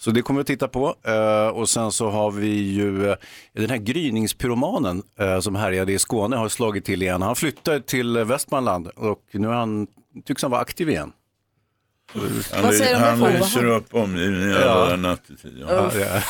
[0.00, 0.94] Så det kommer vi att titta på.
[1.04, 3.16] Eh, och sen så har vi ju eh,
[3.52, 7.22] den här gryningspyromanen eh, som härjade i Skåne har slagit till igen.
[7.22, 9.86] Han flyttade till Västmanland och nu är han,
[10.24, 11.12] tycks han vara aktiv igen.
[12.52, 13.38] Han, Vad säger han om det?
[13.38, 14.74] lyser upp omgivningen Ja.
[14.74, 15.58] bara nattetid.
[15.60, 15.66] Ja.
[15.70, 16.06] Ja, ja.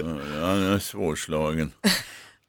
[0.00, 1.72] Ja, Han är svårslagen.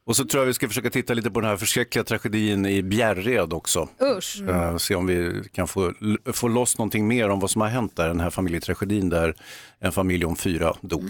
[0.07, 2.83] Och så tror jag vi ska försöka titta lite på den här förskräckliga tragedin i
[2.83, 3.89] Bjärred också.
[4.01, 4.41] Usch.
[4.41, 5.93] Eh, se om vi kan få,
[6.33, 9.35] få loss någonting mer om vad som har hänt där, den här familjetragedin där
[9.79, 11.03] en familj om fyra dog.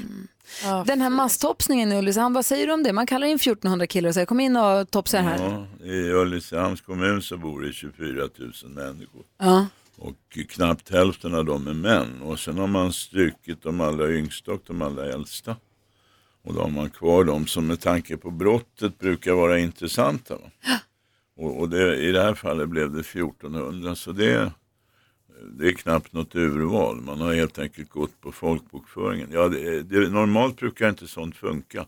[0.85, 2.93] Den här masstopsningen i Ulricehamn, vad säger du om det?
[2.93, 5.67] Man kallar in 1400 killar och säger kom in och topsa här.
[5.79, 9.23] Ja, I Ulricehamns kommun så bor det 24 000 människor.
[9.37, 9.67] Ja.
[9.97, 10.15] Och
[10.49, 12.21] knappt hälften av dem är män.
[12.21, 15.55] Och sen har man strukit de allra yngsta och de allra äldsta.
[16.45, 20.35] Och då har man kvar de som med tanke på brottet brukar vara intressanta.
[20.35, 20.51] Va?
[21.37, 23.95] Och, och det, i det här fallet blev det 1400.
[23.95, 24.51] Så det,
[25.59, 27.01] det är knappt något urval.
[27.01, 29.29] Man har helt enkelt gått på folkbokföringen.
[29.31, 31.85] Ja, det, det, normalt brukar inte sånt funka.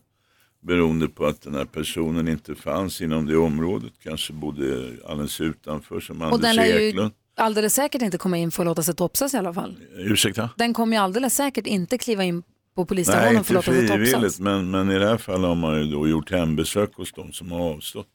[0.59, 3.93] Beroende på att den här personen inte fanns inom det området.
[4.03, 7.11] Kanske bodde alldeles utanför som Och Anders den lär ju Eklund.
[7.35, 9.79] alldeles säkert inte komma in för att låta sig topsas i alla fall.
[9.97, 10.49] Ursäkta?
[10.57, 12.43] Den kommer ju alldeles säkert inte kliva in
[12.77, 15.77] på Nej, polisstationen för att inte frivilligt, men, men i det här fallet har man
[15.77, 18.07] ju då gjort hembesök hos de som har avstått.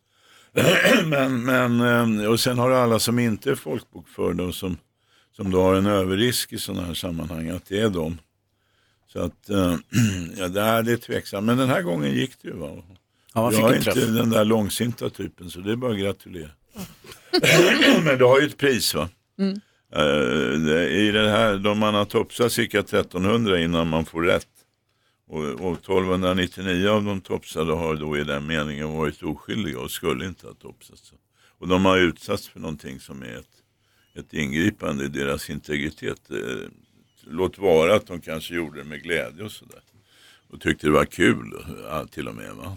[1.05, 1.81] men, men,
[2.21, 4.77] eh, och sen har du alla som inte är folkbokförda och som,
[5.37, 8.19] som då har en överrisk i sådana här sammanhang, att det är de.
[9.13, 9.75] Så att, eh,
[10.37, 11.47] ja, det, är tveksamt.
[11.47, 12.55] Men den här gången gick det ju.
[12.55, 12.69] Va?
[13.35, 14.07] Ja, man jag är inte träff.
[14.07, 16.51] den där långsinta typen, så det är bara att gratulera.
[18.05, 19.09] men det har ju ett pris va?
[19.39, 19.61] Mm.
[19.95, 24.47] Eh, det- I det här, de man har topsat cirka 1300 innan man får rätt.
[25.33, 30.26] Och, och 1299 av de topsade har då i den meningen varit oskyldiga och skulle
[30.26, 31.12] inte ha topsats.
[31.59, 33.62] Och de har utsatts för någonting som är ett,
[34.14, 36.30] ett ingripande i deras integritet.
[36.30, 36.37] Eh,
[37.24, 39.80] Låt vara att de kanske gjorde det med glädje och sådär.
[40.51, 42.55] Och tyckte det var kul ja, till och med.
[42.55, 42.76] Va?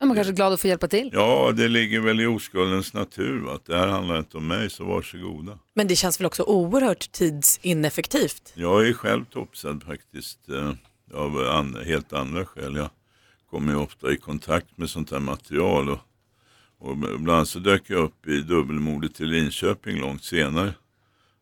[0.00, 1.10] Ja, man kanske är glad att få hjälpa till.
[1.12, 3.40] Ja, det ligger väl i oskuldens natur.
[3.40, 3.54] Va?
[3.54, 5.58] Att det här handlar inte om mig, så varsågoda.
[5.74, 8.52] Men det känns väl också oerhört tidsineffektivt.
[8.54, 10.72] Jag är själv topsad faktiskt eh,
[11.14, 12.76] av an, helt andra skäl.
[12.76, 12.90] Jag
[13.50, 15.98] kommer ju ofta i kontakt med sånt här material och,
[16.78, 20.74] och ibland så dök jag upp i dubbelmordet i Linköping långt senare.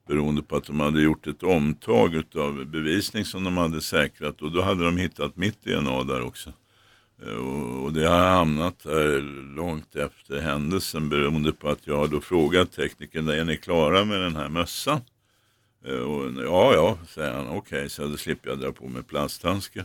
[0.08, 4.52] Beroende på att de hade gjort ett omtag av bevisning som de hade säkrat och
[4.52, 6.52] då hade de hittat mitt DNA där också.
[7.26, 9.20] Eh, och det har hamnat där
[9.56, 14.20] långt efter händelsen beroende på att jag har då frågat teknikern, är ni klara med
[14.20, 15.00] den här mössan?
[15.86, 17.48] Eh, Och, ja, ja, säger han.
[17.48, 19.84] Okej, så då slipper jag dra på mig plasthandskar.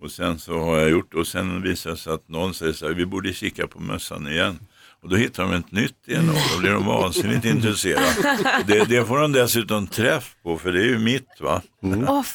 [0.00, 2.86] Och sen så har jag gjort och sen visar det sig att någon säger så
[2.86, 4.58] här, vi borde kika på mössan igen.
[5.02, 8.38] Och då hittar de ett nytt DNA, då blir de vansinnigt intresserade.
[8.66, 11.62] Det, det får de dessutom träff på, för det är ju mitt va?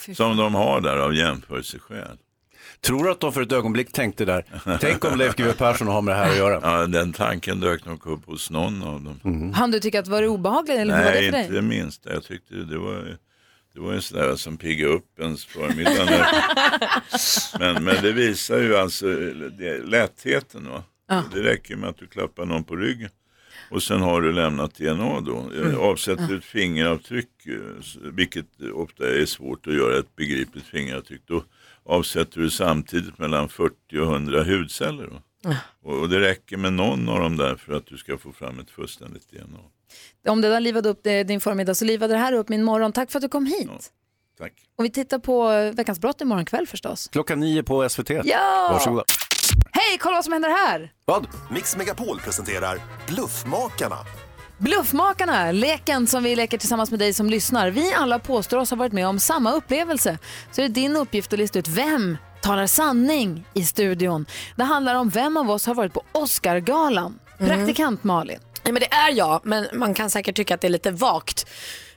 [0.05, 2.17] Fy Som de har där av jämförelseskäl.
[2.81, 4.45] Tror du att de för ett ögonblick tänkte där,
[4.81, 6.59] tänk om Leif GW Persson har med det här att göra?
[6.63, 9.53] Ja, den tanken dök nog upp hos någon av dem.
[9.53, 11.61] Han du tycker att det var obehagligt eller hur var det Nej, för inte dig?
[11.61, 12.13] det minsta.
[12.13, 13.17] Jag tyckte det var,
[13.73, 16.27] det var en sån där som piggar upp ens förmiddag.
[17.59, 19.05] men, men det visar ju alltså
[19.57, 20.69] det, lättheten.
[20.69, 20.83] Va?
[21.09, 21.23] Ja.
[21.33, 23.09] Det räcker med att du klappar någon på ryggen.
[23.69, 25.49] Och sen har du lämnat DNA då.
[25.55, 25.79] Mm.
[25.79, 31.43] Avsätter du ett fingeravtryck, eh, vilket ofta är svårt att göra ett begripligt fingeravtryck, då
[31.87, 35.07] avsätter du samtidigt mellan 40 och 100 hudceller.
[35.07, 35.21] Då.
[35.83, 38.59] Och, och det räcker med någon av dem där för att du ska få fram
[38.59, 39.59] ett fullständigt DNA.
[40.27, 42.91] Om det där livade upp din förmiddag så livade det här upp min morgon.
[42.91, 43.91] Tack för att du kom hit.
[44.39, 44.53] tack.
[44.77, 47.07] Och vi tittar på eh, Veckans brott imorgon kväll förstås.
[47.11, 48.09] Klockan nio på SVT.
[48.09, 48.69] Ja!
[48.73, 49.03] Varsågoda.
[49.71, 50.91] Hej, kolla vad som händer här!
[51.05, 51.27] Vad?
[51.51, 53.97] Mix Megapol presenterar Bluffmakarna.
[54.57, 57.69] Bluffmakarna, leken som vi leker tillsammans med dig som lyssnar.
[57.71, 60.17] Vi alla påstår oss ha varit med om samma upplevelse.
[60.51, 64.25] Så är det din uppgift att lista ut vem talar sanning i studion.
[64.55, 67.19] Det handlar om vem av oss har varit på Oscargalan.
[67.37, 68.39] Praktikant Malin.
[68.63, 71.47] Nej, men det är jag, men man kan säkert tycka att det är lite vagt.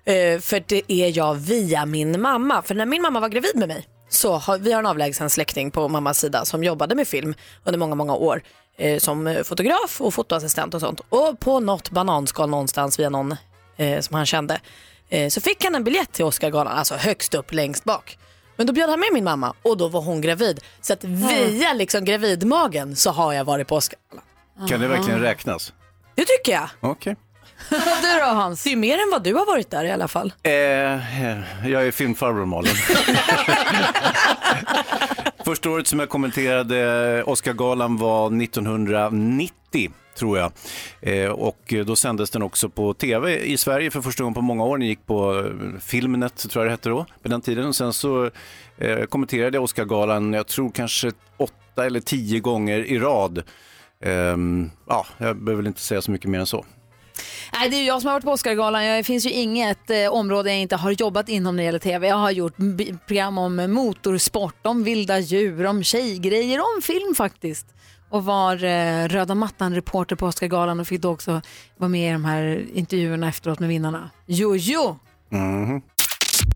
[0.05, 2.63] Eh, för det är jag via min mamma.
[2.63, 5.71] För när min mamma var gravid med mig så har vi har en avlägsen släkting
[5.71, 7.35] på mammas sida som jobbade med film
[7.65, 8.43] under många, många år
[8.81, 11.01] eh, som fotograf och fotoassistent och sånt.
[11.09, 13.37] Och på något bananskal någonstans via någon
[13.77, 14.61] eh, som han kände
[15.09, 18.19] eh, så fick han en biljett till Oscargalan, alltså högst upp längst bak.
[18.57, 20.61] Men då bjöd han med min mamma och då var hon gravid.
[20.81, 24.25] Så att via liksom gravidmagen så har jag varit på Oscargalan.
[24.69, 25.73] Kan det verkligen räknas?
[26.15, 26.69] Det tycker jag.
[26.81, 27.17] Okej.
[28.03, 28.65] du då Hans?
[28.65, 30.33] Det är mer än vad du har varit där i alla fall.
[30.43, 30.53] Eh,
[31.71, 32.73] jag är filmfarbror Malin.
[35.45, 40.53] Första året som jag kommenterade Oscargalan var 1990 tror jag.
[41.01, 44.65] Eh, och då sändes den också på tv i Sverige för första gången på många
[44.65, 44.79] år.
[44.79, 47.67] Den gick på eh, Filmnet, tror jag det hette då, på den tiden.
[47.67, 48.31] Och sen så
[48.79, 53.43] eh, kommenterade jag Oscargalan, jag tror kanske åtta eller tio gånger i rad.
[54.05, 56.65] Ehm, ja, jag behöver väl inte säga så mycket mer än så.
[57.61, 58.83] Nej, det är jag som har varit på Oscargalan.
[58.83, 62.09] Det finns ju inget eh, område jag inte har jobbat inom när det gäller tv.
[62.09, 62.57] Jag har gjort
[63.07, 67.67] program om motorsport, om vilda djur, om tjejgrejer, om film faktiskt.
[68.11, 71.43] Och var eh, röda mattan-reporter på Oscargalan och fick då också
[71.77, 74.11] vara med i de här intervjuerna efteråt med vinnarna.
[74.27, 74.99] Jojo!
[75.29, 75.83] Mhm.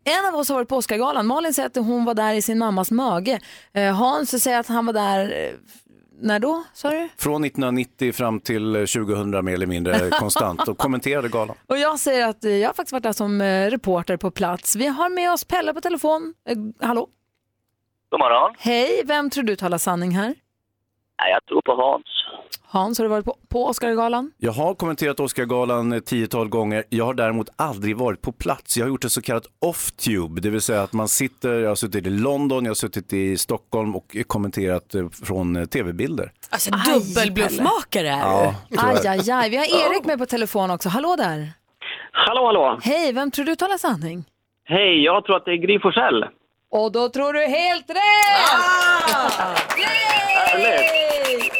[0.04, 1.26] En av oss har varit på Oscargalan.
[1.26, 3.40] Malin säger att hon var där i sin mammas mage.
[3.72, 5.52] Eh, Hans säger att han var där, eh,
[6.20, 7.08] när då sa du?
[7.16, 11.56] Från 1990 fram till 2000 mer eller mindre konstant och kommenterade galan.
[11.66, 14.76] Och jag säger att eh, jag har faktiskt varit där som eh, reporter på plats.
[14.76, 16.34] Vi har med oss Pelle på telefon.
[16.48, 17.08] Eh, hallå?
[18.10, 18.54] God morgon.
[18.58, 20.34] Hej, vem tror du talar sanning här?
[21.22, 22.04] Nej, jag tror på Hans.
[22.66, 24.32] Hans, har du varit på, på Oscargalan?
[24.38, 26.84] Jag har kommenterat Oscargalan ett tiotal gånger.
[26.88, 28.76] Jag har däremot aldrig varit på plats.
[28.76, 31.74] Jag har gjort ett så kallat off-tube, det vill säga att man sitter, jag har
[31.74, 36.32] suttit i London, jag har suttit i Stockholm och kommenterat eh, från eh, tv-bilder.
[36.50, 38.76] Alltså dubbelbluffmakare är Ja, du.
[38.80, 39.50] Aj, aj, aj.
[39.50, 40.88] Vi har Erik med på telefon också.
[40.88, 41.48] Hallå där.
[42.12, 42.78] Hallå, hallå.
[42.82, 44.24] Hej, vem tror du talar sanning?
[44.64, 46.24] Hej, jag tror att det är Gry Forssell.
[46.76, 47.98] Och då tror du helt rätt!
[49.78, 51.50] Yay!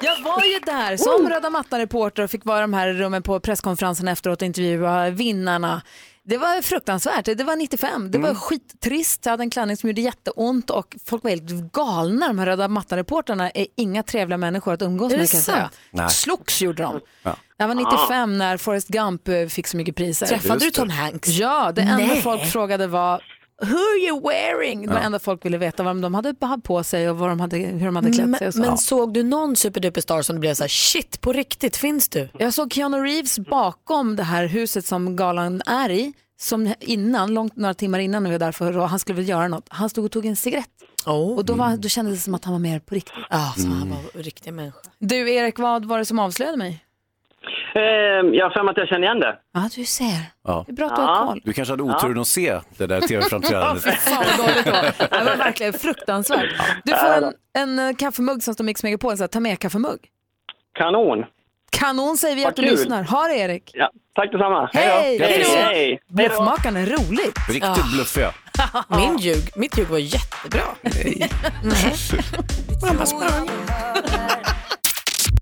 [0.00, 3.40] Jag var ju där som röda mattan-reporter och fick vara i de här rummen på
[3.40, 5.82] presskonferensen efteråt och intervjua vinnarna.
[6.22, 7.24] Det var fruktansvärt.
[7.24, 8.10] Det var 95.
[8.10, 9.26] Det var skittrist.
[9.26, 12.28] Jag hade en klänning som gjorde jätteont och folk var helt galna.
[12.28, 15.70] De här röda mattan-reportrarna är inga trevliga människor att umgås med det kan säga.
[15.90, 16.10] Nej.
[16.10, 17.00] Slogs gjorde de.
[17.22, 17.36] Ja.
[17.56, 20.26] Jag var 95 när Forrest Gump eh, fick så mycket priser.
[20.26, 20.90] Träffade du Tom.
[20.90, 21.28] Hanks?
[21.28, 22.22] Ja, det enda Nej.
[22.22, 23.22] folk frågade var
[23.62, 24.82] Who are you wearing?
[24.86, 25.02] Det var Ja.
[25.06, 27.96] enda folk ville veta vad de hade på sig och vad de hade, hur de
[27.96, 28.26] hade klätt sig.
[28.26, 28.60] Men, Och så.
[28.60, 32.28] men såg du någon superduperstar som du blev så här, shit på riktigt, finns du?
[32.38, 36.12] Jag såg Keanu Reeves bakom det här huset som galan är i.
[36.40, 39.28] Som innan, långt, några timmar innan när vi var där för och han skulle väl
[39.28, 39.64] göra något.
[39.68, 40.66] Han stod och tog en cigarett.
[41.06, 41.36] Oh.
[41.36, 43.14] Och då, var, då kändes det som att han var mer på riktigt.
[43.30, 44.78] Ja, så han var en riktig människa.
[44.98, 46.84] Du Erik, vad var det som avslöjade mig?
[47.74, 47.80] Eh,
[48.38, 49.38] jag har för mig att jag känner igen det.
[49.54, 50.04] Ja, du ser.
[50.44, 50.64] Ja.
[50.66, 51.40] Det är bra att du har koll.
[51.44, 53.84] Du kanske hade oturen att se det där tv-framträdandet.
[53.84, 55.18] Fan vad dåligt det var.
[55.18, 56.50] Det var verkligen fruktansvärt.
[56.84, 57.32] Du får en,
[57.78, 59.98] en eh, kaffemugg som står Mix Megapol, så här, ta med kaffemugg.
[60.78, 61.24] Kanon.
[61.70, 62.70] Kanon säger vi Vad att du kul.
[62.70, 63.02] lyssnar.
[63.02, 63.70] Ha det Erik.
[63.74, 64.70] Ja, tack detsamma.
[64.72, 65.18] Hej!
[65.18, 65.36] Grattis.
[65.48, 65.64] Hej, hej.
[65.74, 66.14] Hej då.
[66.14, 67.38] Bluffmakarna är roligt.
[67.48, 68.32] Riktigt bluffiga.
[68.88, 70.62] Min ljug, mitt ljug var jättebra.